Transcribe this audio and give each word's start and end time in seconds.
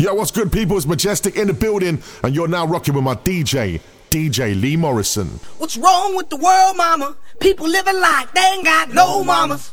Yo, 0.00 0.14
what's 0.14 0.30
good, 0.30 0.52
people? 0.52 0.76
It's 0.76 0.86
Majestic 0.86 1.34
in 1.34 1.48
the 1.48 1.52
building, 1.52 2.00
and 2.22 2.32
you're 2.32 2.46
now 2.46 2.64
rocking 2.64 2.94
with 2.94 3.02
my 3.02 3.16
DJ, 3.16 3.80
DJ 4.10 4.54
Lee 4.60 4.76
Morrison. 4.76 5.26
What's 5.58 5.76
wrong 5.76 6.14
with 6.14 6.30
the 6.30 6.36
world, 6.36 6.76
mama? 6.76 7.16
People 7.40 7.66
living 7.68 8.00
like 8.00 8.32
they 8.32 8.40
ain't 8.40 8.64
got 8.64 8.94
no 8.94 9.24
mamas. 9.24 9.72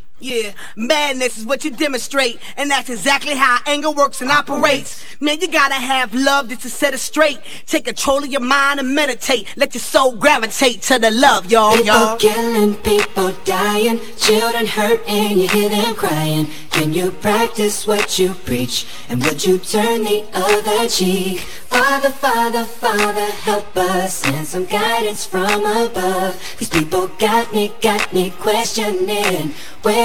Yeah, 0.21 0.51
madness 0.75 1.39
is 1.39 1.45
what 1.47 1.65
you 1.65 1.71
demonstrate, 1.71 2.39
and 2.55 2.69
that's 2.69 2.91
exactly 2.91 3.33
how 3.33 3.57
anger 3.65 3.89
works 3.89 4.21
and 4.21 4.29
operates. 4.29 5.03
Man, 5.19 5.41
you 5.41 5.47
gotta 5.47 5.73
have 5.73 6.13
love 6.13 6.49
just 6.49 6.61
to 6.61 6.69
set 6.69 6.93
it 6.93 6.99
straight. 6.99 7.39
Take 7.65 7.85
control 7.85 8.19
of 8.23 8.27
your 8.31 8.41
mind 8.41 8.79
and 8.79 8.93
meditate. 8.93 9.47
Let 9.57 9.73
your 9.73 9.81
soul 9.81 10.15
gravitate 10.15 10.83
to 10.83 10.99
the 10.99 11.09
love, 11.09 11.51
y'all, 11.51 11.71
People 11.71 11.85
y'all. 11.87 12.17
killing, 12.17 12.75
people 12.75 13.31
dying, 13.45 13.99
children 14.17 14.67
hurt, 14.67 15.01
and 15.07 15.41
you 15.41 15.47
hear 15.47 15.69
them 15.69 15.95
crying. 15.95 16.47
Can 16.69 16.93
you 16.93 17.11
practice 17.11 17.87
what 17.87 18.19
you 18.19 18.33
preach, 18.33 18.85
and 19.09 19.23
would 19.25 19.43
you 19.43 19.57
turn 19.57 20.03
the 20.03 20.23
other 20.33 20.87
cheek? 20.87 21.39
Father, 21.39 22.09
Father, 22.09 22.63
Father, 22.65 23.25
help 23.25 23.75
us, 23.77 24.17
send 24.17 24.45
some 24.45 24.65
guidance 24.65 25.25
from 25.25 25.65
above. 25.65 26.39
These 26.59 26.69
people 26.69 27.07
got 27.07 27.53
me, 27.53 27.71
got 27.81 28.13
me 28.13 28.29
questioning. 28.31 29.53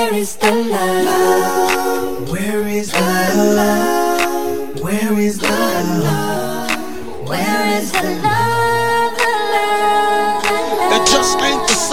Where 0.07 0.15
is 0.15 0.37
the 0.37 0.53
love? 0.53 2.31
Where 2.31 2.69
is 2.69 2.93
the 2.93 3.01
love? 3.01 4.81
Where 4.81 5.19
is 5.19 5.39
the 5.41 5.49
love? 5.49 7.29
Where 7.29 7.81
is 7.81 7.91
the 7.91 8.11
love? 8.23 8.56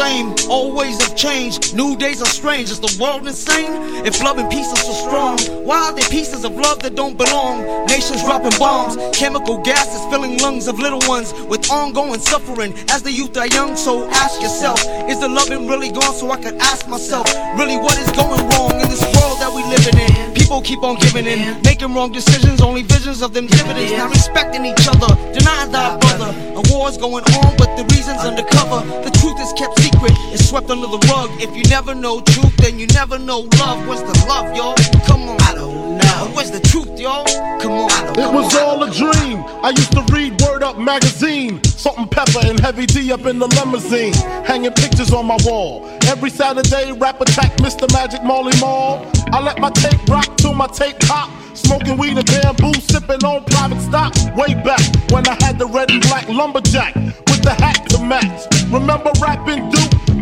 Same. 0.03 0.35
Old 0.49 0.75
ways 0.75 1.01
have 1.01 1.15
changed. 1.15 1.75
New 1.75 1.95
days 1.95 2.21
are 2.21 2.33
strange. 2.41 2.69
Is 2.69 2.79
the 2.79 2.93
world 3.01 3.25
insane? 3.27 3.71
If 4.05 4.21
love 4.21 4.37
and 4.37 4.49
peace 4.51 4.69
are 4.71 4.83
so 4.89 4.93
strong, 5.05 5.37
why 5.65 5.77
are 5.87 5.93
there 5.93 6.09
pieces 6.09 6.43
of 6.43 6.53
love 6.55 6.79
that 6.83 6.95
don't 6.95 7.17
belong? 7.17 7.85
Nations 7.87 8.21
dropping 8.23 8.57
bombs, 8.59 8.93
chemical 9.17 9.57
gases 9.61 10.03
filling 10.11 10.37
lungs 10.39 10.67
of 10.67 10.79
little 10.79 11.03
ones 11.07 11.33
with 11.51 11.69
ongoing 11.71 12.19
suffering 12.19 12.73
as 12.89 13.01
the 13.03 13.11
youth 13.11 13.35
are 13.37 13.47
young. 13.47 13.75
So 13.75 14.09
ask 14.23 14.41
yourself, 14.41 14.79
is 15.09 15.19
the 15.19 15.29
loving 15.29 15.67
really 15.67 15.91
gone? 15.91 16.13
So 16.13 16.31
I 16.31 16.37
can 16.37 16.55
ask 16.59 16.87
myself, 16.87 17.27
really, 17.57 17.77
what 17.77 17.97
is 17.97 18.09
going 18.11 18.43
wrong 18.49 18.73
in 18.83 18.87
this 18.89 19.03
world 19.15 19.37
that 19.41 19.51
we 19.55 19.61
living 19.75 19.97
in? 20.07 20.42
People 20.43 20.61
keep 20.61 20.83
on 20.83 20.97
giving 20.97 21.25
in, 21.25 21.61
making 21.63 21.93
wrong 21.93 22.11
decisions, 22.11 22.59
only 22.59 22.83
visions 22.83 23.21
of 23.21 23.33
them 23.33 23.47
dividends, 23.47 23.93
not 23.93 24.09
respecting 24.09 24.65
each 24.65 24.87
other, 24.89 25.15
denying 25.31 25.71
thy 25.71 25.97
brother. 25.97 26.35
A 26.53 26.61
war's 26.69 26.97
going 26.97 27.23
on, 27.23 27.55
but 27.55 27.77
the 27.77 27.85
reason's 27.95 28.19
undercover. 28.19 28.85
The 29.03 29.11
truth 29.21 29.39
is 29.39 29.53
kept 29.53 29.79
secret, 29.79 30.11
it's 30.33 30.49
swept 30.49 30.69
under 30.69 30.87
the 30.87 30.99
rug. 31.07 31.29
If 31.41 31.55
you 31.55 31.63
never 31.69 31.95
know 31.95 32.19
truth, 32.19 32.57
then 32.57 32.77
you 32.77 32.87
never 32.87 33.17
know 33.17 33.47
love. 33.57 33.87
Where's 33.87 34.01
the 34.01 34.25
love, 34.27 34.53
yo? 34.53 34.75
Come 35.07 35.29
on. 35.29 35.41
I 35.41 35.55
don't 35.55 35.97
know. 35.97 36.31
Where's 36.35 36.51
the 36.51 36.59
truth, 36.59 36.99
yo? 36.99 37.23
Come 37.61 37.71
on. 37.71 37.89
It 38.19 38.31
was 38.31 38.53
all 38.57 38.83
a 38.83 38.91
dream. 38.91 39.43
I 39.63 39.69
used 39.69 39.93
to 39.93 40.03
read 40.13 40.41
Word 40.41 40.61
Up 40.61 40.77
magazine. 40.77 41.63
Salt-n-Pepa 41.63 42.49
and 42.49 42.59
Heavy 42.59 42.85
D 42.85 43.11
up 43.13 43.25
in 43.25 43.39
the 43.39 43.47
limousine. 43.47 44.13
Hanging 44.43 44.73
pictures 44.73 45.13
on 45.13 45.25
my 45.25 45.37
wall. 45.45 45.87
Every 46.03 46.29
Saturday, 46.29 46.91
rap 46.91 47.21
attack 47.21 47.53
Mr. 47.57 47.91
Magic 47.93 48.23
Marley 48.23 48.57
Marl. 48.59 49.09
I 49.31 49.41
let 49.41 49.57
my 49.59 49.69
tape 49.71 50.07
rock 50.07 50.27
till 50.43 50.53
my 50.53 50.67
tape 50.67 50.99
pop. 50.99 51.29
Smoking 51.55 51.97
weed 51.97 52.17
and 52.17 52.25
bamboo, 52.25 52.73
sipping 52.81 53.23
on 53.23 53.45
private 53.45 53.81
stock. 53.81 54.13
Way 54.35 54.53
back 54.55 54.83
when 55.09 55.25
I 55.27 55.35
had 55.41 55.57
the 55.57 55.67
red 55.67 55.89
and 55.89 56.01
black 56.01 56.27
lumberjack 56.27 56.95
with 56.95 57.41
the 57.41 57.55
hat 57.63 57.87
to 57.91 58.03
match. 58.03 58.45
Remember 58.69 59.11
Rappin' 59.21 59.69
Duke? 59.69 60.02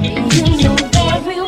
You 0.00 0.14
know 0.14 0.76
very 0.92 1.40
well 1.40 1.47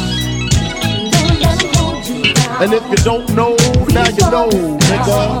And 2.61 2.73
if 2.75 2.87
you 2.91 2.95
don't 2.97 3.27
know, 3.33 3.55
now 3.87 4.07
you 4.07 4.29
know, 4.29 4.47
nigga. 4.47 5.40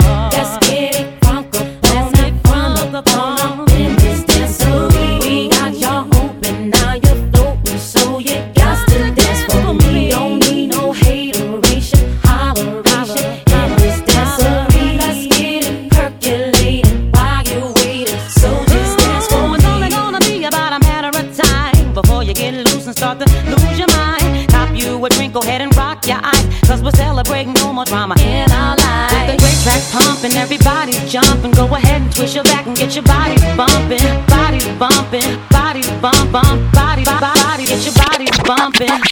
A 25.05 25.09
drink, 25.09 25.33
go 25.33 25.39
ahead 25.39 25.61
and 25.61 25.75
rock 25.75 26.05
your 26.05 26.19
eyes. 26.21 26.45
Cause 26.67 26.81
we're 26.81 26.91
celebrating 26.91 27.53
no 27.53 27.73
more 27.73 27.85
drama 27.85 28.15
in 28.19 28.51
our 28.51 28.75
lives. 28.77 29.13
With 29.13 29.27
the 29.31 29.37
great 29.37 29.59
track 29.63 29.81
pumping, 29.91 30.33
everybody 30.33 30.93
jumping. 31.07 31.51
Go 31.51 31.65
ahead 31.75 32.01
and 32.01 32.11
twist 32.15 32.35
your 32.35 32.43
back 32.45 32.67
and 32.67 32.75
get 32.75 32.95
your 32.95 33.03
body 33.03 33.35
bumping. 33.55 34.01
Body 34.27 34.59
bumping, 34.77 35.39
body 35.49 35.81
bump, 36.01 36.31
bump, 36.31 36.73
body, 36.73 37.03
body, 37.03 37.41
body, 37.41 37.65
get 37.65 37.83
your 37.85 37.95
body 37.95 38.27
bumping. 38.45 39.10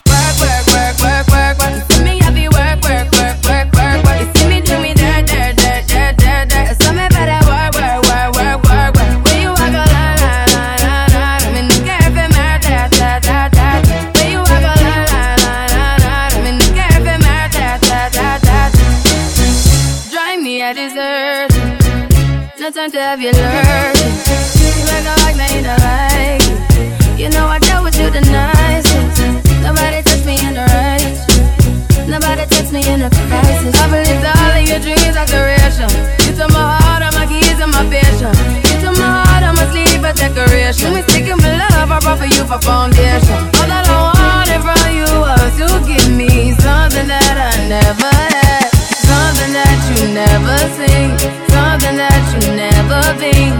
For 42.50 42.56
you 42.56 42.62
foundation. 42.66 43.38
All 43.62 43.70
that 43.70 43.86
I 43.86 44.10
wanted 44.10 44.62
from 44.66 44.82
you 44.98 45.06
was 45.22 45.54
to 45.62 45.70
give 45.86 46.10
me 46.18 46.50
something 46.58 47.06
that 47.06 47.38
I 47.38 47.54
never 47.70 48.10
had. 48.10 48.66
Something 49.06 49.54
that 49.54 49.78
you 49.94 50.10
never 50.18 50.58
seen. 50.74 51.14
Something 51.54 51.96
that 52.02 52.26
you 52.34 52.42
never 52.58 53.02
been. 53.22 53.54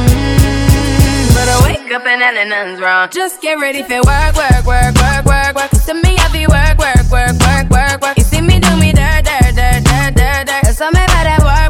Mm, 0.00 1.30
But 1.30 1.46
I 1.46 1.56
wake 1.70 1.86
up 1.94 2.02
and 2.06 2.18
then 2.20 2.48
nothing's 2.50 2.80
wrong. 2.82 3.08
Just 3.10 3.40
get 3.40 3.54
ready 3.62 3.82
for 3.86 4.02
work, 4.02 4.34
work, 4.34 4.66
work, 4.66 4.94
work, 4.98 5.24
work, 5.30 5.54
work. 5.54 5.70
To 5.86 5.94
me, 5.94 6.18
I 6.18 6.26
be 6.34 6.46
work, 6.50 6.74
work, 6.74 7.06
work, 7.06 7.38
work, 7.38 7.70
work, 7.70 8.00
work. 8.02 8.18
You 8.18 8.24
see 8.26 8.40
me 8.42 8.58
do 8.58 8.74
me 8.82 8.90
dirt, 8.90 9.22
dirt, 9.22 9.54
dirt, 9.54 9.84
dirt, 9.86 10.14
dirt, 10.18 10.42
dirt. 10.50 10.74
So 10.74 10.90
me 10.90 11.06
better 11.06 11.38
work, 11.46 11.69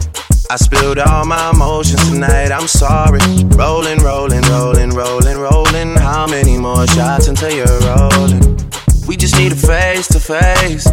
I 0.51 0.57
spilled 0.57 0.99
all 0.99 1.25
my 1.25 1.51
emotions 1.51 2.09
tonight, 2.09 2.51
I'm 2.51 2.67
sorry. 2.67 3.21
Rolling, 3.55 3.99
rolling, 3.99 4.41
rolling, 4.51 4.89
rolling, 4.89 5.37
rolling. 5.37 5.95
How 5.95 6.27
many 6.27 6.57
more 6.57 6.85
shots 6.87 7.29
until 7.29 7.51
you're 7.51 7.79
rolling? 7.87 8.59
We 9.07 9.15
just 9.15 9.37
need 9.37 9.53
a 9.53 9.55
face 9.55 10.09
to 10.09 10.19
face. 10.19 10.85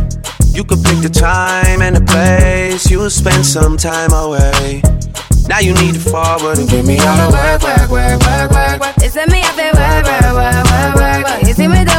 You 0.54 0.62
could 0.62 0.78
pick 0.84 1.02
the 1.02 1.10
time 1.10 1.82
and 1.82 1.96
the 1.96 2.04
place. 2.06 2.88
You'll 2.88 3.10
spend 3.10 3.44
some 3.44 3.76
time 3.76 4.12
away. 4.12 4.80
Now 5.48 5.58
you 5.58 5.74
need 5.74 5.94
to 5.94 6.00
forward 6.06 6.58
and 6.58 6.70
give 6.70 6.86
me 6.86 7.00
all 7.00 7.16
the 7.16 7.34
work, 7.34 7.62
work, 7.66 7.90
work, 7.90 8.20
work, 8.22 8.50
work, 8.52 8.80
work. 8.80 8.94
It's 9.02 9.16
me 9.16 9.42
work, 9.58 9.74
work, 9.74 10.06
work, 10.38 10.94
work, 10.94 11.26
work. 11.26 11.42
You 11.42 11.52
see 11.52 11.66
me 11.66 11.82
do 11.82 11.98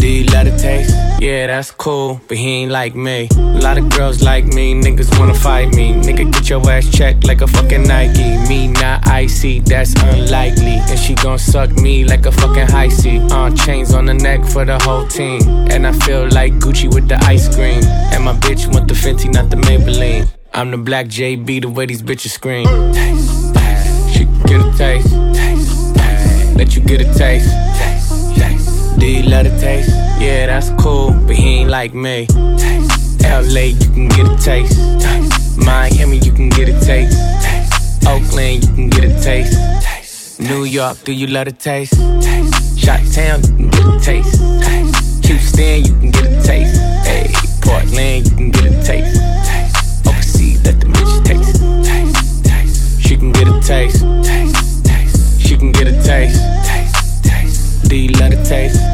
You 0.00 0.24
love 0.24 0.46
taste? 0.58 0.94
Yeah, 1.20 1.46
that's 1.48 1.70
cool, 1.70 2.20
but 2.26 2.38
he 2.38 2.62
ain't 2.62 2.72
like 2.72 2.94
me. 2.94 3.28
A 3.36 3.60
lot 3.60 3.76
of 3.76 3.90
girls 3.90 4.22
like 4.22 4.46
me, 4.46 4.74
niggas 4.74 5.18
wanna 5.18 5.34
fight 5.34 5.74
me. 5.74 5.92
Nigga, 5.92 6.32
get 6.32 6.48
your 6.48 6.70
ass 6.70 6.90
checked 6.90 7.26
like 7.26 7.42
a 7.42 7.46
fucking 7.46 7.82
Nike. 7.82 8.38
Me 8.48 8.68
not 8.68 9.06
icy, 9.06 9.60
that's 9.60 9.92
unlikely. 10.02 10.80
And 10.88 10.98
she 10.98 11.14
gon' 11.14 11.38
suck 11.38 11.70
me 11.72 12.04
like 12.04 12.24
a 12.24 12.32
fucking 12.32 12.68
Hi-C. 12.68 13.28
Uh, 13.30 13.54
chains 13.54 13.92
on 13.92 14.06
the 14.06 14.14
neck 14.14 14.44
for 14.44 14.64
the 14.64 14.78
whole 14.78 15.06
team. 15.06 15.42
And 15.70 15.86
I 15.86 15.92
feel 15.92 16.28
like 16.28 16.54
Gucci 16.54 16.92
with 16.92 17.08
the 17.08 17.16
ice 17.24 17.54
cream. 17.54 17.84
And 18.12 18.24
my 18.24 18.32
bitch 18.32 18.72
want 18.72 18.88
the 18.88 18.94
Fenty, 18.94 19.30
not 19.30 19.50
the 19.50 19.56
Maybelline. 19.56 20.28
I'm 20.54 20.70
the 20.70 20.78
black 20.78 21.06
JB, 21.06 21.62
the 21.62 21.68
way 21.68 21.86
these 21.86 22.02
bitches 22.02 22.30
scream. 22.30 22.66
Taste, 22.94 23.54
taste. 23.54 24.16
She 24.16 24.24
can 24.24 24.42
get 24.44 24.60
a 24.64 24.78
taste. 24.78 25.10
Taste, 25.34 25.94
taste. 25.94 26.56
Let 26.56 26.74
you 26.74 26.82
get 26.82 27.02
a. 27.02 27.04
Taste, 27.18 27.50
taste 27.78 27.99
love 29.30 29.44
the 29.44 29.60
taste. 29.60 29.90
Yeah, 30.20 30.46
that's 30.46 30.70
cool, 30.82 31.12
but 31.12 31.36
he 31.36 31.60
ain't 31.60 31.70
like 31.70 31.94
me. 31.94 32.26
Taste, 32.26 33.22
LA, 33.22 33.70
you 33.78 33.88
can 33.94 34.08
get 34.08 34.26
a 34.26 34.36
taste. 34.36 34.76
taste 35.00 35.58
Miami, 35.58 36.18
you 36.18 36.32
can 36.32 36.48
get 36.48 36.68
a 36.68 36.78
taste. 36.80 37.16
taste 37.42 38.06
Oakland, 38.06 38.64
you 38.64 38.74
can 38.74 38.90
get 38.90 39.04
a 39.04 39.22
taste. 39.22 39.56
taste 39.82 40.40
New 40.40 40.64
York, 40.64 40.98
do 41.04 41.12
you 41.12 41.28
love 41.28 41.46
the 41.46 41.52
taste? 41.52 41.94
Shot 42.76 43.00
Town, 43.12 43.40
you 43.42 43.56
can 43.56 43.70
get 43.70 43.86
a 43.86 44.00
taste. 44.00 44.40
taste 44.64 45.24
Houston, 45.26 45.84
you 45.84 45.94
can 46.00 46.10
get 46.10 46.26
a 46.26 46.42
taste. 46.42 46.80
Hey, 47.06 47.32
Portland, 47.62 48.26
you 48.26 48.36
can 48.36 48.50
get 48.50 48.64
a 48.66 48.82
taste. 48.82 49.14
taste 50.04 50.64
let 50.64 50.80
the 50.80 50.86
bitch 50.86 51.24
taste. 51.24 52.44
taste. 52.44 53.00
She 53.00 53.16
can 53.16 53.32
get 53.32 53.46
a 53.46 53.60
taste. 53.60 54.02
taste, 54.24 54.84
taste. 54.84 55.40
She 55.40 55.56
can 55.56 55.70
get 55.70 55.86
a 55.86 56.02
taste. 56.02 57.88
Do 57.88 57.96
you 57.96 58.08
love 58.20 58.30
the 58.30 58.44
taste? 58.44 58.89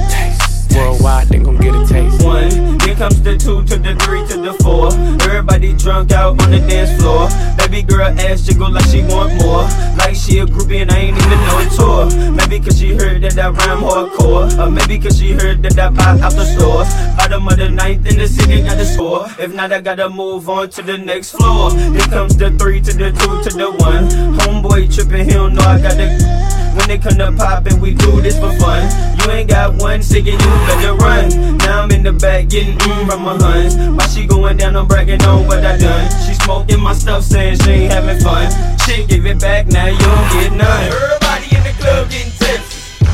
Worldwide, 0.77 1.29
they 1.29 1.39
gon' 1.39 1.57
get 1.57 1.75
a 1.75 1.87
taste. 1.87 2.23
One, 2.23 2.51
here 2.81 2.95
comes 2.95 3.21
the 3.23 3.37
two, 3.37 3.65
to 3.65 3.77
the 3.79 3.97
three, 4.05 4.27
to 4.29 4.37
the 4.37 4.53
four. 4.63 4.93
Everybody 5.27 5.73
drunk 5.75 6.13
out 6.13 6.41
on 6.43 6.51
the 6.51 6.59
dance 6.61 7.01
floor. 7.01 7.29
Baby 7.57 7.83
girl 7.83 8.09
ass 8.21 8.43
jiggle 8.43 8.71
like 8.71 8.85
she 8.85 9.03
want 9.03 9.35
more. 9.41 9.65
Like 9.97 10.15
she 10.15 10.39
a 10.39 10.47
groupie 10.47 10.83
and 10.83 10.91
I 10.91 10.99
ain't 10.99 11.17
even 11.17 11.41
know 11.47 11.59
it 11.61 11.73
tour. 11.73 12.31
Maybe 12.33 12.61
cause 12.61 12.79
she 12.79 12.95
heard 12.95 13.23
that 13.23 13.39
I 13.39 13.49
rhyme 13.49 13.83
hardcore. 13.83 14.59
Or 14.59 14.71
maybe 14.71 14.99
cause 14.99 15.19
she 15.19 15.33
heard 15.33 15.63
that 15.63 15.79
I 15.79 15.89
buy 15.91 16.21
out 16.21 16.33
the 16.33 16.45
store. 16.45 16.85
Bottom 17.17 17.49
of 17.49 17.57
the 17.57 17.71
ninth 17.71 18.07
in 18.07 18.19
the 18.19 18.29
city 18.29 18.63
got 18.63 18.77
the 18.77 18.85
score. 18.85 19.27
If 19.39 19.55
not, 19.55 19.73
I 19.73 19.81
gotta 19.81 20.09
move 20.09 20.49
on 20.49 20.71
to 20.71 20.83
the 20.83 20.99
next 20.99 21.33
floor. 21.33 21.73
Here 21.73 22.01
comes 22.03 22.37
the 22.37 22.51
three, 22.51 22.81
to 22.83 22.93
the 22.93 23.11
two, 23.13 23.43
to 23.49 23.57
the 23.57 23.71
one. 23.71 24.09
Homeboy 24.39 24.95
tripping, 24.95 25.25
he 25.25 25.33
don't 25.33 25.55
know 25.55 25.63
I 25.63 25.81
got 25.81 25.97
the. 25.97 26.66
When 26.77 26.89
they 26.89 26.99
come 26.99 27.17
to 27.19 27.33
poppin', 27.33 27.81
we 27.81 27.95
do 27.95 28.21
this 28.21 28.39
for 28.39 28.53
fun. 28.59 28.85
You 29.19 29.31
ain't 29.33 29.49
got 29.49 29.75
one 29.81 30.03
ticket, 30.03 30.35
you 30.35 30.53
better 30.69 30.95
run. 30.95 31.57
Now 31.59 31.83
I'm 31.83 31.91
in 31.91 32.03
the 32.03 32.13
back 32.13 32.49
getting 32.49 32.79
from 32.79 33.23
my 33.23 33.37
huns. 33.37 33.77
While 33.77 34.09
she 34.09 34.27
going 34.27 34.59
down, 34.59 34.77
I'm 34.77 34.87
bragging 34.87 35.23
on 35.23 35.47
what 35.47 35.65
I 35.65 35.79
done. 35.79 36.11
She 36.27 36.35
smoking 36.35 36.81
my 36.81 36.93
stuff, 36.93 37.25
saying 37.25 37.59
she 37.61 37.71
ain't 37.71 37.93
having 37.93 38.21
fun. 38.21 38.53
She 38.81 39.05
give 39.07 39.25
it 39.25 39.41
back, 39.41 39.67
now 39.69 39.87
you 39.87 39.99
don't 39.99 40.29
get 40.33 40.53
none. 40.53 40.93
Everybody 40.93 41.57
in 41.57 41.63
the 41.65 41.73
club 41.81 42.11
getting 42.11 42.33
tipsy. 42.33 43.05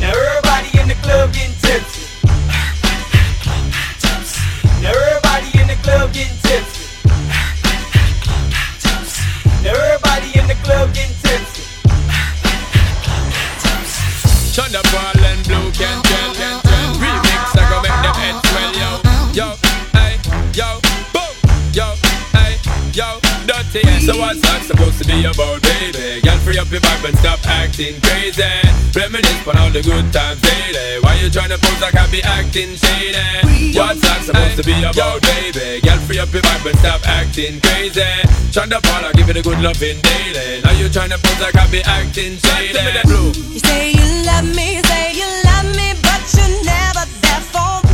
Now 0.00 0.12
everybody 0.16 0.80
in 0.80 0.88
the 0.88 0.94
club 1.02 1.32
getting 1.32 1.54
tipsy. 1.60 2.00
Now 4.82 4.92
everybody 4.96 5.58
in 5.60 5.66
the 5.68 5.76
club 5.82 6.12
getting 6.12 6.36
tipsy. 6.42 6.80
Now 9.62 9.74
everybody 9.74 10.09
in 10.34 10.46
the 10.46 10.54
club 10.62 10.92
getting 10.94 11.14
tipsy. 11.22 11.62
Sean 14.52 14.70
da 14.72 14.82
Paul 14.82 15.24
and 15.24 15.46
Blue 15.46 15.70
can 15.72 15.74
tell, 15.74 16.02
can 16.02 16.04
tell. 16.04 16.29
Dirty. 23.72 24.00
So 24.02 24.18
what's 24.18 24.40
that 24.42 24.66
supposed 24.66 24.98
to 24.98 25.06
be 25.06 25.22
about, 25.24 25.62
baby? 25.62 26.20
Girl, 26.22 26.38
free 26.42 26.58
up 26.58 26.70
your 26.70 26.80
vibe 26.80 27.06
and 27.06 27.18
stop 27.18 27.38
acting 27.46 28.00
crazy. 28.02 28.42
Reminisce 28.98 29.46
on 29.46 29.58
all 29.58 29.70
the 29.70 29.82
good 29.82 30.10
times 30.12 30.40
daily. 30.42 30.98
Why 31.02 31.14
you 31.22 31.30
tryna 31.30 31.54
pose 31.62 31.80
like 31.80 31.94
I 31.94 32.10
be 32.10 32.22
acting 32.22 32.74
shady? 32.74 33.78
What's 33.78 34.00
that 34.02 34.26
supposed 34.26 34.56
to 34.58 34.64
be 34.66 34.74
about, 34.82 35.22
baby? 35.22 35.80
Girl, 35.86 35.98
free 36.02 36.18
up 36.18 36.32
your 36.34 36.42
vibe 36.42 36.66
and 36.66 36.78
stop 36.82 37.06
acting 37.06 37.60
crazy. 37.62 38.02
Sean 38.50 38.68
da 38.68 38.80
Paul, 38.82 39.06
I 39.06 39.12
give 39.14 39.30
it 39.30 39.36
a 39.38 39.42
good 39.42 39.62
loving 39.62 40.02
daily. 40.02 40.62
Now 40.66 40.74
you 40.74 40.90
tryna 40.90 41.22
pose 41.22 41.38
like 41.38 41.54
I 41.54 41.70
be 41.70 41.82
acting 41.86 42.42
shady. 42.42 42.74
You 42.74 43.60
say 43.62 43.94
you 43.94 44.06
love 44.26 44.50
me, 44.50 44.82
say 44.82 45.14
you 45.14 45.28
love 45.46 45.70
me, 45.78 45.94
but 46.02 46.22
you're 46.34 46.58
never 46.66 47.06
there 47.22 47.42
for 47.54 47.78
me. 47.86 47.89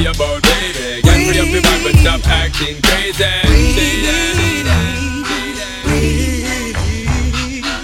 Be 0.00 0.06
about, 0.06 0.42
baby? 0.42 1.02
Get 1.02 1.26
free 1.26 1.40
up 1.40 1.48
your 1.48 1.62
vibe 1.62 1.90
and 1.90 1.98
stop 1.98 2.26
acting 2.26 2.76
crazy. 2.82 3.24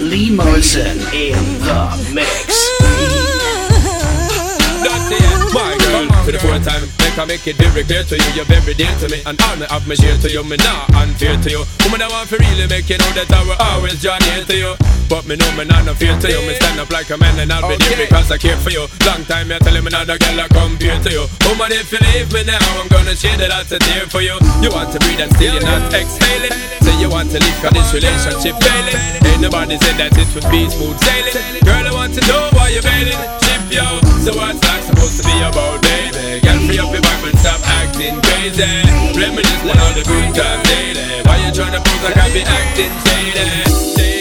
Lee 0.00 0.30
Morrison 0.30 0.98
in 1.12 1.36
the 1.60 2.10
mix. 2.14 2.46
Dirty, 4.84 5.16
yeah. 5.22 5.50
My 5.52 5.76
girl, 5.78 6.24
for 6.24 6.32
the 6.32 6.38
fourth 6.38 6.64
time, 6.64 7.05
I 7.16 7.24
make 7.24 7.48
it 7.48 7.56
very 7.56 7.80
clear 7.80 8.04
to 8.04 8.12
you, 8.12 8.30
you're 8.36 8.44
very 8.44 8.76
dear 8.76 8.92
to 9.00 9.08
me, 9.08 9.24
and 9.24 9.40
all 9.48 9.56
me 9.56 9.64
have 9.72 9.88
me 9.88 9.96
share 9.96 10.20
to 10.20 10.28
you, 10.28 10.44
me 10.44 10.60
not 10.60 10.84
unfair 11.00 11.40
to 11.40 11.48
you. 11.48 11.64
Woman, 11.80 12.04
I 12.04 12.12
want 12.12 12.28
to 12.28 12.36
really 12.36 12.68
make 12.68 12.92
you 12.92 13.00
know 13.00 13.08
that 13.16 13.32
I 13.32 13.40
will 13.40 13.56
always 13.56 13.96
join 14.04 14.20
here 14.28 14.44
to 14.44 14.52
you. 14.52 14.76
But 15.08 15.24
me 15.24 15.32
know 15.40 15.48
me 15.56 15.64
not 15.64 15.88
no 15.88 15.94
fear 15.96 16.12
to 16.12 16.28
you, 16.28 16.44
me 16.44 16.52
stand 16.60 16.76
up 16.76 16.92
like 16.92 17.08
a 17.08 17.16
man 17.16 17.40
and 17.40 17.48
I'll 17.48 17.64
be 17.72 17.80
there 17.80 18.04
because 18.04 18.28
I 18.28 18.36
care 18.36 18.60
for 18.60 18.68
you. 18.68 18.84
Long 19.08 19.24
time 19.24 19.48
me 19.48 19.56
telling 19.64 19.80
me 19.80 19.88
another 19.88 20.20
girl 20.20 20.44
I 20.44 20.48
compare 20.52 21.00
to 21.00 21.08
you. 21.08 21.24
Woman, 21.48 21.72
if 21.72 21.88
you 21.88 22.04
leave 22.12 22.28
me 22.36 22.44
now, 22.44 22.60
I'm 22.76 22.88
gonna 22.92 23.16
share 23.16 23.38
that 23.40 23.48
out 23.48 23.70
a 23.72 23.78
tear 23.80 24.04
for 24.12 24.20
you. 24.20 24.36
You 24.60 24.68
want 24.68 24.92
to 24.92 25.00
breathe 25.00 25.24
and 25.24 25.32
still 25.40 25.56
you're 25.56 25.64
not 25.64 25.88
exhaling. 25.88 26.52
Say 26.84 27.00
you 27.00 27.08
want 27.08 27.32
to 27.32 27.40
leave 27.40 27.58
cause 27.64 27.72
this 27.72 27.96
relationship 27.96 28.60
failing. 28.60 28.98
Ain't 29.24 29.40
nobody 29.40 29.80
said 29.80 29.96
that 29.96 30.12
it 30.12 30.28
would 30.36 30.48
be 30.52 30.68
smooth 30.68 31.00
sailing. 31.00 31.64
Girl, 31.64 31.80
I 31.80 31.92
want 31.96 32.12
to 32.12 32.22
know 32.28 32.50
why 32.52 32.74
you're 32.74 32.84
bailing. 32.84 33.45
Yo, 33.70 33.82
so 34.22 34.30
what's 34.36 34.60
that 34.60 34.82
supposed 34.86 35.18
to 35.18 35.26
be 35.26 35.34
about, 35.42 35.82
baby? 35.82 36.38
Girl, 36.38 36.58
free 36.66 36.78
up 36.78 36.92
your 36.92 37.02
vibe 37.02 37.30
and 37.30 37.38
stop 37.38 37.60
acting 37.66 38.20
crazy. 38.22 38.62
Reminisce 39.18 39.62
on 39.66 39.92
the 39.94 40.04
good 40.06 40.34
times 40.34 40.62
daily. 40.70 41.22
Why 41.26 41.36
you 41.42 41.50
tryna 41.50 41.82
pose 41.82 42.02
like 42.04 42.16
I 42.16 42.32
be 42.32 42.42
acting 42.46 42.94
shady? 43.02 44.15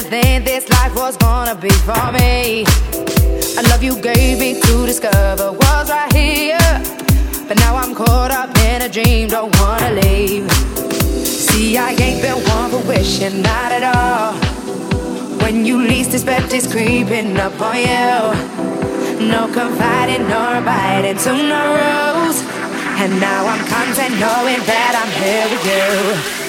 Didn't 0.00 0.22
think 0.22 0.44
this 0.44 0.68
life 0.70 0.94
was 0.94 1.16
gonna 1.16 1.54
be 1.54 1.70
for 1.70 2.12
me. 2.12 2.64
I 3.58 3.62
love 3.68 3.82
you 3.82 4.00
gave 4.00 4.38
me 4.38 4.60
to 4.60 4.86
discover 4.86 5.52
was 5.52 5.90
right 5.90 6.12
here. 6.12 6.58
But 7.46 7.58
now 7.58 7.76
I'm 7.76 7.94
caught 7.94 8.30
up 8.30 8.56
in 8.58 8.82
a 8.82 8.88
dream, 8.88 9.28
don't 9.28 9.54
wanna 9.60 9.92
leave. 10.00 10.50
See, 11.24 11.76
I 11.76 11.90
ain't 11.90 12.22
been 12.22 12.38
one 12.48 12.70
for 12.70 12.88
wishing, 12.88 13.42
not 13.42 13.72
at 13.72 13.84
all. 13.94 14.34
When 15.42 15.66
you 15.66 15.78
least 15.78 16.14
expect 16.14 16.52
it's 16.52 16.70
creeping 16.70 17.36
up 17.36 17.60
on 17.60 17.76
you. 17.76 19.28
No 19.28 19.50
confiding 19.52 20.28
nor 20.28 20.56
abiding 20.56 21.18
to 21.24 21.32
no 21.32 21.64
rules. 21.82 22.40
And 23.02 23.20
now 23.20 23.46
I'm 23.46 23.64
content 23.66 24.14
knowing 24.20 24.60
that 24.66 24.92
I'm 25.00 25.10
here 25.20 25.46
with 25.52 26.36
you. 26.36 26.39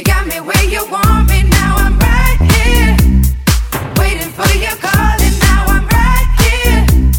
You 0.00 0.04
got 0.04 0.26
me 0.26 0.40
where 0.40 0.64
you 0.64 0.82
want 0.90 1.28
me 1.28 1.42
now. 1.42 1.76
I'm 1.76 1.98
right 1.98 2.38
here, 2.54 2.96
waiting 3.98 4.32
for 4.32 4.48
your 4.56 4.74
call, 4.76 5.20
and 5.20 5.38
now 5.40 5.66
I'm 5.68 5.86
right 5.88 6.28
here. 6.40 7.12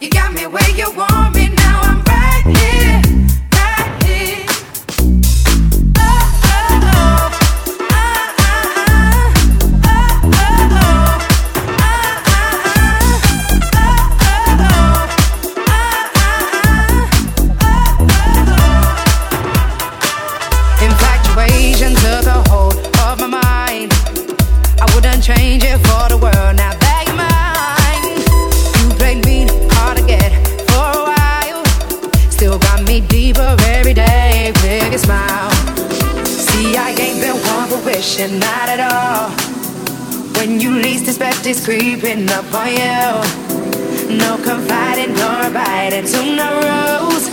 You 0.00 0.10
got 0.10 0.34
me 0.34 0.48
where 0.48 0.70
you 0.70 0.90
want 0.96 1.35
me. 1.35 1.35
attention, 38.16 38.38
not 38.38 38.68
at 38.68 38.80
all. 38.80 39.30
When 40.38 40.60
you 40.60 40.70
least 40.70 41.08
expect 41.08 41.46
it's 41.46 41.64
creeping 41.64 42.28
up 42.30 42.52
on 42.54 42.68
you. 42.68 44.16
No 44.16 44.36
confiding 44.42 45.14
nor 45.14 45.48
abiding 45.50 46.06
to 46.06 46.36
no 46.36 46.48
rules. 46.66 47.28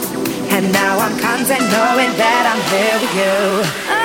And 0.52 0.72
now 0.72 1.00
I'm 1.00 1.18
content 1.20 1.64
knowing 1.72 2.12
that 2.18 2.44
I'm 2.52 2.62
here 2.72 2.98
with 3.02 3.98
you. 3.98 4.03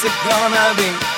What's 0.00 0.14
it 0.14 0.30
gonna 0.30 0.76
be? 0.76 1.17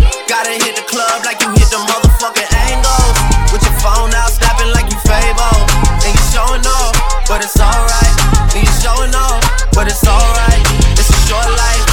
But 7.41 7.47
it's 7.47 7.59
alright. 7.59 8.51
Showing 8.81 9.15
off, 9.15 9.41
but 9.73 9.87
it's 9.87 10.07
alright. 10.07 10.61
It's 10.93 11.09
a 11.09 11.13
short 11.25 11.47
life. 11.47 11.87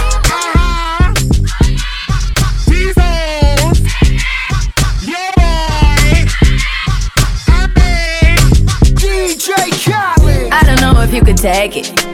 I 10.50 10.62
don't 10.66 10.80
know 10.80 11.00
if 11.00 11.14
you 11.14 11.22
could 11.22 11.38
take 11.38 11.76
it. 11.76 12.06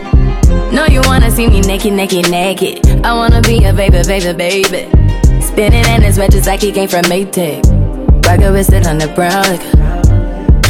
No, 0.73 0.87
you 0.87 1.01
wanna 1.05 1.31
see 1.31 1.49
me 1.49 1.61
naked, 1.61 1.93
naked, 1.93 2.31
naked. 2.31 2.87
I 3.05 3.15
wanna 3.15 3.41
be 3.41 3.65
a 3.65 3.73
baby, 3.73 4.03
baby, 4.07 4.33
baby. 4.33 4.91
Spinning 5.41 5.85
in 5.87 6.03
his 6.03 6.19
red 6.19 6.31
just 6.31 6.47
like 6.47 6.61
he 6.61 6.71
came 6.71 6.89
from 6.89 7.03
Maytag. 7.05 7.65
Rocket 8.25 8.53
with 8.53 8.73
it 8.73 8.87
on 8.87 8.99
the 8.99 9.09
brown. 9.09 9.43
Like, 9.43 10.24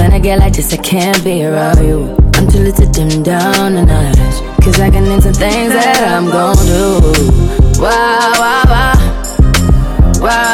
when 0.05 0.13
I 0.13 0.19
get 0.19 0.39
like 0.39 0.53
this, 0.53 0.71
I 0.73 0.77
can't 0.77 1.25
be 1.25 1.45
around 1.45 1.79
you. 1.79 2.15
Too 2.53 2.59
little 2.59 2.73
to 2.73 2.93
dim 2.93 3.23
down 3.23 3.75
the 3.75 3.85
notch. 3.87 4.63
Cause 4.63 4.79
I 4.79 4.91
can 4.91 5.05
into 5.11 5.33
things 5.33 5.73
that 5.73 6.05
I'm 6.07 6.27
gon' 6.27 6.57
do. 6.67 7.01
Wow, 7.81 8.33
wow. 8.39 8.65
Wow, 10.21 10.21
wow, 10.21 10.54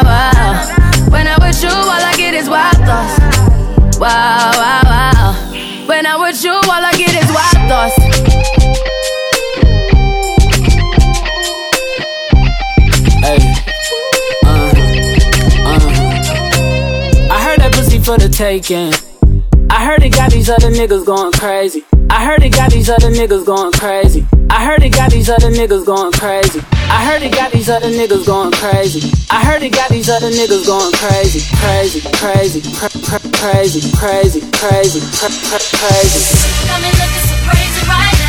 taking. 18.41 18.91
I 19.69 19.85
heard 19.85 20.01
it 20.01 20.13
got 20.13 20.31
these 20.31 20.49
other 20.49 20.71
niggas 20.71 21.05
going 21.05 21.31
crazy. 21.31 21.85
I 22.09 22.25
heard 22.25 22.41
it 22.41 22.49
got 22.49 22.71
these 22.71 22.89
other 22.89 23.11
niggas 23.11 23.45
going 23.45 23.71
crazy. 23.71 24.25
I 24.49 24.65
heard 24.65 24.81
it 24.81 24.93
got 24.93 25.11
these 25.11 25.29
other 25.29 25.51
niggas 25.51 25.85
going 25.85 26.11
crazy. 26.11 26.59
I 26.89 27.05
heard 27.05 27.21
it 27.21 27.33
got 27.33 27.51
these 27.51 27.69
other 27.69 27.89
niggas 27.89 28.25
going 28.25 28.51
crazy. 28.53 29.11
I 29.29 29.45
heard 29.45 29.61
it 29.61 29.73
got 29.73 29.91
these 29.91 30.09
other 30.09 30.31
niggas 30.31 30.65
going 30.65 30.91
crazy. 30.93 31.45
Crazy, 31.61 32.01
crazy, 32.17 32.61
crazy, 32.73 33.29
crazy, 33.29 33.81
crazy, 33.93 34.41
crazy, 34.41 34.41
crazy, 34.57 35.01
Come 35.21 36.81
and 36.81 36.97
crazy. 36.97 37.13
at 37.13 37.21
some 37.29 37.45
crazy, 37.45 37.87
right? 37.87 38.20